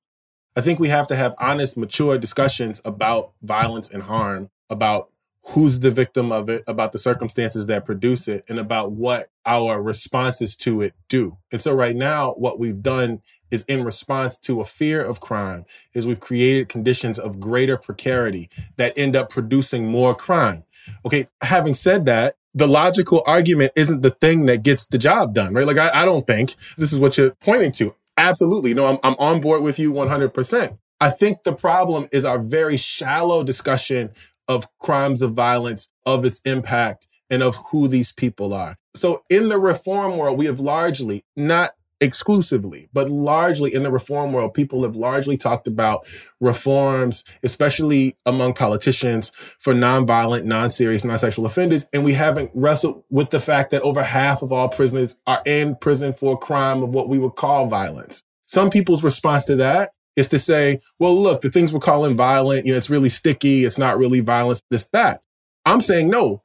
I 0.56 0.62
think 0.62 0.80
we 0.80 0.90
have 0.90 1.08
to 1.08 1.16
have 1.16 1.36
honest, 1.40 1.78
mature 1.78 2.18
discussions 2.18 2.82
about 2.84 3.34
violence 3.42 3.92
and 3.92 4.04
harm, 4.04 4.50
about 4.70 5.10
who's 5.44 5.80
the 5.80 5.92
victim 5.92 6.32
of 6.32 6.50
it, 6.50 6.64
about 6.68 6.92
the 6.92 6.98
circumstances 6.98 7.68
that 7.68 7.86
produce 7.86 8.28
it, 8.28 8.44
and 8.50 8.60
about 8.60 8.92
what 8.92 9.30
our 9.46 9.82
responses 9.82 10.56
to 10.58 10.82
it 10.82 10.94
do. 11.08 11.38
And 11.52 11.62
so 11.62 11.74
right 11.74 11.96
now, 11.96 12.32
what 12.34 12.60
we've 12.60 12.82
done 12.82 13.22
is 13.52 13.64
in 13.66 13.84
response 13.84 14.38
to 14.38 14.62
a 14.62 14.66
fear 14.66 15.02
of 15.02 15.22
crime 15.22 15.66
is 15.94 16.08
we've 16.08 16.20
created 16.20 16.70
conditions 16.70 17.18
of 17.18 17.40
greater 17.40 17.78
precarity 17.78 18.50
that 18.78 18.98
end 18.98 19.16
up 19.16 19.30
producing 19.30 19.88
more 19.88 20.14
crime. 20.14 20.64
Okay, 21.06 21.28
having 21.42 21.74
said 21.74 22.06
that, 22.06 22.36
the 22.54 22.68
logical 22.68 23.24
argument 23.26 23.72
isn't 23.76 24.02
the 24.02 24.12
thing 24.12 24.46
that 24.48 24.64
gets 24.64 24.88
the 24.88 24.98
job 24.98 25.34
done, 25.34 25.54
right? 25.54 25.68
Like, 25.68 25.78
I, 25.78 26.02
I 26.02 26.06
don't 26.06 26.26
think 26.26 26.56
this 26.78 26.92
is 26.92 27.00
what 27.00 27.18
you're 27.18 27.32
pointing 27.32 27.72
to. 27.74 27.96
Absolutely. 28.20 28.74
No, 28.74 28.86
I'm, 28.86 29.00
I'm 29.04 29.16
on 29.18 29.42
board 29.42 29.62
with 29.62 29.80
you 29.80 29.94
100%. 29.94 30.78
I 31.02 31.10
think 31.10 31.44
the 31.44 31.54
problem 31.54 32.10
is 32.12 32.26
our 32.26 32.38
very 32.40 32.76
shallow 32.78 33.44
discussion 33.44 34.12
of 34.50 34.68
crimes 34.80 35.22
of 35.22 35.34
violence, 35.34 35.90
of 36.06 36.26
its 36.26 36.42
impact, 36.44 37.08
and 37.30 37.42
of 37.42 37.56
who 37.56 37.88
these 37.88 38.12
people 38.12 38.54
are. 38.54 38.76
So 38.96 39.24
in 39.30 39.48
the 39.50 39.58
reform 39.60 40.18
world, 40.18 40.38
we 40.38 40.48
have 40.48 40.60
largely, 40.60 41.24
not 41.38 41.72
exclusively, 42.02 42.90
but 42.94 43.10
largely 43.10 43.74
in 43.74 43.84
the 43.84 43.92
reform 43.92 44.34
world, 44.34 44.54
people 44.54 44.84
have 44.84 44.96
largely 44.96 45.38
talked 45.38 45.68
about 45.68 46.06
reforms, 46.40 47.24
especially 47.44 48.16
among 48.26 48.54
politicians 48.54 49.32
for 49.60 49.74
nonviolent, 49.74 50.46
non-serious, 50.46 51.04
non-sexual 51.04 51.46
offenders. 51.46 51.88
And 51.94 52.04
we 52.04 52.14
haven't 52.14 52.52
wrestled 52.54 53.04
with 53.10 53.30
the 53.30 53.40
fact 53.40 53.72
that 53.72 53.82
over 53.82 54.02
half 54.04 54.42
of 54.42 54.52
all 54.52 54.70
prisoners 54.70 55.20
are 55.28 55.42
in 55.46 55.76
prison 55.76 56.14
for 56.14 56.34
a 56.34 56.38
crime 56.38 56.84
of 56.84 56.94
what 56.94 57.10
we 57.10 57.20
would 57.20 57.36
call 57.36 57.68
violence. 57.68 58.24
Some 58.46 58.70
people's 58.70 59.04
response 59.04 59.46
to 59.46 59.56
that 59.58 59.92
is 60.16 60.28
to 60.30 60.40
say, 60.40 60.80
well, 60.98 61.20
look, 61.22 61.42
the 61.42 61.50
things 61.50 61.72
we're 61.72 61.80
calling 61.80 62.16
violent, 62.16 62.66
you 62.66 62.72
know, 62.72 62.78
it's 62.78 62.90
really 62.90 63.10
sticky. 63.10 63.66
It's 63.66 63.78
not 63.78 63.98
really 63.98 64.22
violence, 64.22 64.64
this, 64.70 64.86
that. 64.94 65.22
I'm 65.66 65.82
saying, 65.82 66.10
no, 66.10 66.42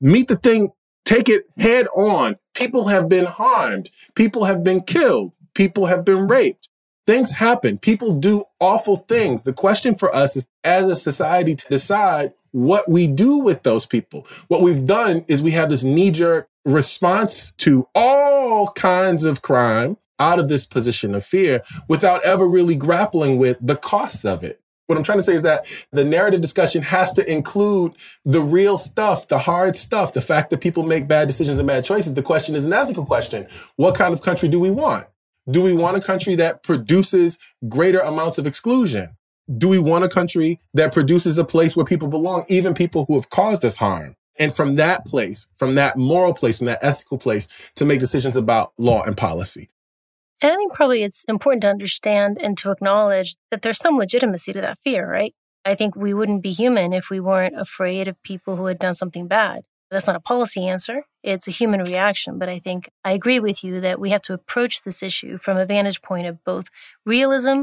meet 0.00 0.28
the 0.28 0.36
thing 0.36 0.70
take 1.04 1.28
it 1.28 1.44
head 1.56 1.86
on. 1.94 2.36
People 2.54 2.88
have 2.88 3.08
been 3.08 3.26
harmed. 3.26 3.90
People 4.14 4.44
have 4.44 4.64
been 4.64 4.80
killed. 4.80 5.32
People 5.54 5.86
have 5.86 6.04
been 6.04 6.26
raped. 6.28 6.68
Things 7.06 7.30
happen. 7.30 7.78
People 7.78 8.14
do 8.14 8.44
awful 8.60 8.96
things. 8.96 9.42
The 9.42 9.52
question 9.52 9.94
for 9.94 10.14
us 10.14 10.36
is 10.36 10.46
as 10.64 10.88
a 10.88 10.94
society 10.94 11.54
to 11.54 11.68
decide 11.68 12.32
what 12.52 12.88
we 12.88 13.06
do 13.06 13.38
with 13.38 13.62
those 13.62 13.84
people. 13.84 14.26
What 14.48 14.62
we've 14.62 14.86
done 14.86 15.24
is 15.28 15.42
we 15.42 15.50
have 15.50 15.68
this 15.68 15.84
knee 15.84 16.10
jerk 16.10 16.48
response 16.64 17.50
to 17.58 17.86
all 17.94 18.68
kinds 18.72 19.24
of 19.24 19.42
crime 19.42 19.96
out 20.18 20.38
of 20.38 20.48
this 20.48 20.64
position 20.64 21.14
of 21.14 21.24
fear 21.24 21.60
without 21.88 22.24
ever 22.24 22.48
really 22.48 22.76
grappling 22.76 23.38
with 23.38 23.58
the 23.60 23.76
costs 23.76 24.24
of 24.24 24.44
it. 24.44 24.60
What 24.86 24.98
I'm 24.98 25.04
trying 25.04 25.18
to 25.18 25.24
say 25.24 25.34
is 25.34 25.42
that 25.42 25.66
the 25.92 26.04
narrative 26.04 26.42
discussion 26.42 26.82
has 26.82 27.12
to 27.14 27.30
include 27.30 27.94
the 28.24 28.42
real 28.42 28.76
stuff, 28.76 29.28
the 29.28 29.38
hard 29.38 29.76
stuff, 29.76 30.12
the 30.12 30.20
fact 30.20 30.50
that 30.50 30.60
people 30.60 30.82
make 30.82 31.08
bad 31.08 31.26
decisions 31.26 31.58
and 31.58 31.66
bad 31.66 31.84
choices. 31.84 32.12
The 32.12 32.22
question 32.22 32.54
is 32.54 32.66
an 32.66 32.72
ethical 32.72 33.06
question. 33.06 33.46
What 33.76 33.94
kind 33.94 34.12
of 34.12 34.20
country 34.20 34.48
do 34.48 34.60
we 34.60 34.70
want? 34.70 35.06
Do 35.50 35.62
we 35.62 35.72
want 35.72 35.96
a 35.96 36.00
country 36.00 36.36
that 36.36 36.62
produces 36.62 37.38
greater 37.68 38.00
amounts 38.00 38.38
of 38.38 38.46
exclusion? 38.46 39.16
Do 39.58 39.68
we 39.68 39.78
want 39.78 40.04
a 40.04 40.08
country 40.08 40.60
that 40.74 40.92
produces 40.92 41.38
a 41.38 41.44
place 41.44 41.76
where 41.76 41.86
people 41.86 42.08
belong, 42.08 42.44
even 42.48 42.74
people 42.74 43.04
who 43.06 43.14
have 43.14 43.30
caused 43.30 43.64
us 43.64 43.76
harm? 43.76 44.16
And 44.38 44.54
from 44.54 44.76
that 44.76 45.06
place, 45.06 45.46
from 45.54 45.76
that 45.76 45.96
moral 45.96 46.34
place, 46.34 46.58
from 46.58 46.66
that 46.66 46.82
ethical 46.82 47.18
place, 47.18 47.46
to 47.76 47.84
make 47.84 48.00
decisions 48.00 48.36
about 48.36 48.72
law 48.78 49.02
and 49.02 49.16
policy. 49.16 49.70
And 50.42 50.52
I 50.52 50.56
think 50.56 50.74
probably 50.74 51.02
it's 51.02 51.24
important 51.24 51.62
to 51.62 51.70
understand 51.70 52.38
and 52.40 52.58
to 52.58 52.70
acknowledge 52.70 53.36
that 53.50 53.62
there's 53.62 53.78
some 53.78 53.96
legitimacy 53.96 54.52
to 54.52 54.60
that 54.60 54.78
fear, 54.78 55.10
right? 55.10 55.34
I 55.64 55.74
think 55.74 55.96
we 55.96 56.12
wouldn't 56.12 56.42
be 56.42 56.52
human 56.52 56.92
if 56.92 57.08
we 57.08 57.20
weren't 57.20 57.58
afraid 57.58 58.08
of 58.08 58.22
people 58.22 58.56
who 58.56 58.66
had 58.66 58.78
done 58.78 58.94
something 58.94 59.26
bad. 59.26 59.62
That's 59.90 60.06
not 60.06 60.16
a 60.16 60.20
policy 60.20 60.66
answer. 60.66 61.04
It's 61.22 61.48
a 61.48 61.52
human 61.52 61.82
reaction. 61.82 62.38
But 62.38 62.48
I 62.48 62.58
think 62.58 62.90
I 63.04 63.12
agree 63.12 63.40
with 63.40 63.62
you 63.62 63.80
that 63.80 64.00
we 64.00 64.10
have 64.10 64.22
to 64.22 64.34
approach 64.34 64.82
this 64.82 65.02
issue 65.02 65.38
from 65.38 65.56
a 65.56 65.64
vantage 65.64 66.02
point 66.02 66.26
of 66.26 66.42
both 66.44 66.68
realism 67.06 67.62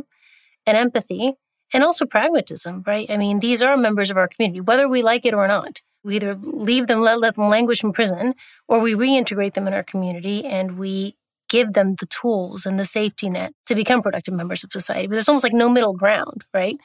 and 0.65 0.77
empathy 0.77 1.33
and 1.73 1.83
also 1.83 2.05
pragmatism, 2.05 2.83
right? 2.85 3.09
I 3.09 3.17
mean, 3.17 3.39
these 3.39 3.61
are 3.61 3.77
members 3.77 4.09
of 4.09 4.17
our 4.17 4.27
community, 4.27 4.61
whether 4.61 4.87
we 4.87 5.01
like 5.01 5.25
it 5.25 5.33
or 5.33 5.47
not. 5.47 5.81
We 6.03 6.15
either 6.15 6.35
leave 6.35 6.87
them, 6.87 7.01
let, 7.01 7.19
let 7.19 7.35
them 7.35 7.47
languish 7.47 7.83
in 7.83 7.93
prison, 7.93 8.33
or 8.67 8.79
we 8.79 8.93
reintegrate 8.93 9.53
them 9.53 9.67
in 9.67 9.73
our 9.73 9.83
community 9.83 10.45
and 10.45 10.77
we 10.77 11.15
give 11.51 11.73
them 11.73 11.95
the 11.99 12.05
tools 12.07 12.65
and 12.65 12.79
the 12.79 12.85
safety 12.85 13.29
net 13.29 13.51
to 13.67 13.75
become 13.75 14.01
productive 14.01 14.33
members 14.33 14.63
of 14.63 14.71
society. 14.71 15.07
But 15.07 15.13
there's 15.13 15.29
almost 15.29 15.43
like 15.43 15.53
no 15.53 15.69
middle 15.69 15.93
ground, 15.93 16.45
right? 16.53 16.77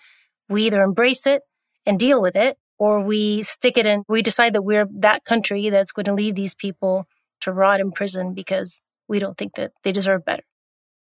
We 0.49 0.65
either 0.67 0.83
embrace 0.83 1.27
it 1.27 1.43
and 1.87 1.99
deal 1.99 2.21
with 2.21 2.35
it, 2.35 2.59
or 2.79 3.01
we 3.01 3.43
stick 3.43 3.79
it 3.79 3.87
in, 3.87 4.03
we 4.09 4.21
decide 4.23 4.53
that 4.55 4.63
we're 4.63 4.89
that 4.99 5.25
country 5.25 5.71
that's 5.71 5.93
going 5.93 6.05
to 6.07 6.13
leave 6.13 6.35
these 6.35 6.55
people 6.55 7.07
to 7.41 7.53
rot 7.53 7.81
in 7.81 7.93
prison 7.93 8.35
because 8.35 8.81
we 9.09 9.19
don't 9.19 9.39
think 9.39 9.55
that 9.55 9.73
they 9.85 9.93
deserve 9.93 10.25
better. 10.25 10.43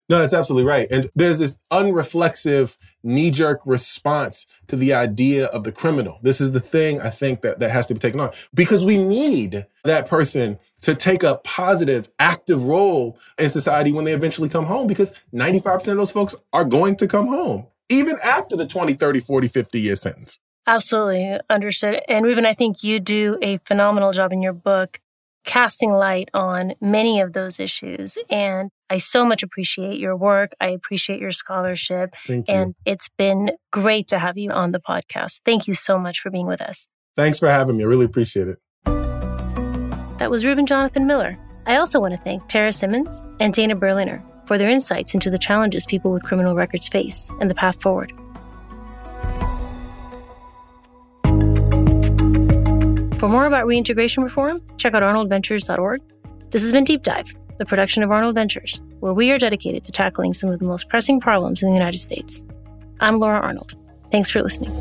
No, 0.09 0.19
that's 0.19 0.33
absolutely 0.33 0.69
right. 0.69 0.87
And 0.89 1.07
there's 1.15 1.39
this 1.39 1.57
unreflexive 1.71 2.77
knee 3.03 3.29
jerk 3.29 3.59
response 3.65 4.47
to 4.67 4.77
the 4.77 4.93
idea 4.93 5.47
of 5.47 5.65
the 5.65 5.71
criminal. 5.71 6.19
This 6.21 6.39
is 6.39 6.51
the 6.51 6.61
thing 6.61 7.01
I 7.01 7.09
think 7.09 7.41
that, 7.41 7.59
that 7.59 7.71
has 7.71 7.87
to 7.87 7.93
be 7.93 7.99
taken 7.99 8.21
on 8.21 8.31
because 8.53 8.85
we 8.85 8.97
need 8.97 9.65
that 9.83 10.07
person 10.07 10.57
to 10.81 10.95
take 10.95 11.23
a 11.23 11.35
positive, 11.43 12.07
active 12.19 12.63
role 12.63 13.19
in 13.37 13.49
society 13.49 13.91
when 13.91 14.05
they 14.05 14.13
eventually 14.13 14.49
come 14.49 14.65
home 14.65 14.87
because 14.87 15.13
95% 15.33 15.89
of 15.89 15.97
those 15.97 16.11
folks 16.11 16.35
are 16.53 16.65
going 16.65 16.95
to 16.97 17.07
come 17.07 17.27
home, 17.27 17.67
even 17.89 18.17
after 18.23 18.55
the 18.55 18.65
20, 18.65 18.93
30, 18.93 19.19
40, 19.19 19.47
50 19.49 19.79
year 19.79 19.95
sentence. 19.95 20.39
Absolutely 20.65 21.39
understood. 21.49 22.01
And 22.07 22.25
Reuben, 22.25 22.45
I 22.45 22.53
think 22.53 22.83
you 22.83 22.99
do 22.99 23.37
a 23.41 23.57
phenomenal 23.57 24.11
job 24.13 24.31
in 24.31 24.41
your 24.41 24.53
book 24.53 24.99
casting 25.45 25.91
light 25.91 26.29
on 26.33 26.73
many 26.81 27.21
of 27.21 27.33
those 27.33 27.59
issues. 27.59 28.17
And 28.29 28.69
I 28.89 28.97
so 28.97 29.25
much 29.25 29.43
appreciate 29.43 29.99
your 29.99 30.15
work. 30.15 30.53
I 30.61 30.67
appreciate 30.67 31.19
your 31.19 31.31
scholarship. 31.31 32.15
Thank 32.25 32.47
you. 32.47 32.53
And 32.53 32.75
it's 32.85 33.09
been 33.09 33.51
great 33.71 34.07
to 34.09 34.19
have 34.19 34.37
you 34.37 34.51
on 34.51 34.71
the 34.71 34.79
podcast. 34.79 35.41
Thank 35.45 35.67
you 35.67 35.73
so 35.73 35.99
much 35.99 36.19
for 36.19 36.29
being 36.29 36.47
with 36.47 36.61
us. 36.61 36.87
Thanks 37.15 37.39
for 37.39 37.49
having 37.49 37.77
me. 37.77 37.83
I 37.83 37.87
really 37.87 38.05
appreciate 38.05 38.47
it. 38.47 38.59
That 40.19 40.31
was 40.31 40.45
Reuben 40.45 40.65
Jonathan 40.65 41.05
Miller. 41.05 41.37
I 41.65 41.75
also 41.75 41.99
want 41.99 42.13
to 42.13 42.19
thank 42.21 42.47
Tara 42.47 42.71
Simmons 42.71 43.23
and 43.39 43.53
Dana 43.53 43.75
Berliner 43.75 44.23
for 44.45 44.57
their 44.57 44.69
insights 44.69 45.13
into 45.13 45.29
the 45.29 45.37
challenges 45.37 45.85
people 45.85 46.11
with 46.11 46.23
criminal 46.23 46.55
records 46.55 46.87
face 46.87 47.29
and 47.41 47.49
the 47.49 47.55
path 47.55 47.81
forward. 47.81 48.13
For 53.19 53.27
more 53.27 53.45
about 53.45 53.65
reintegration 53.65 54.23
reform, 54.23 54.61
check 54.77 54.93
out 54.93 55.03
arnoldventures.org. 55.03 56.01
This 56.51 56.61
has 56.61 56.71
been 56.71 56.83
Deep 56.85 57.03
Dive. 57.03 57.33
The 57.57 57.65
production 57.65 58.03
of 58.03 58.11
Arnold 58.11 58.35
Ventures, 58.35 58.81
where 58.99 59.13
we 59.13 59.31
are 59.31 59.37
dedicated 59.37 59.83
to 59.85 59.91
tackling 59.91 60.33
some 60.33 60.49
of 60.49 60.59
the 60.59 60.65
most 60.65 60.89
pressing 60.89 61.19
problems 61.19 61.61
in 61.61 61.69
the 61.69 61.75
United 61.75 61.99
States. 61.99 62.43
I'm 62.99 63.17
Laura 63.17 63.39
Arnold. 63.39 63.75
Thanks 64.11 64.29
for 64.29 64.41
listening. 64.41 64.71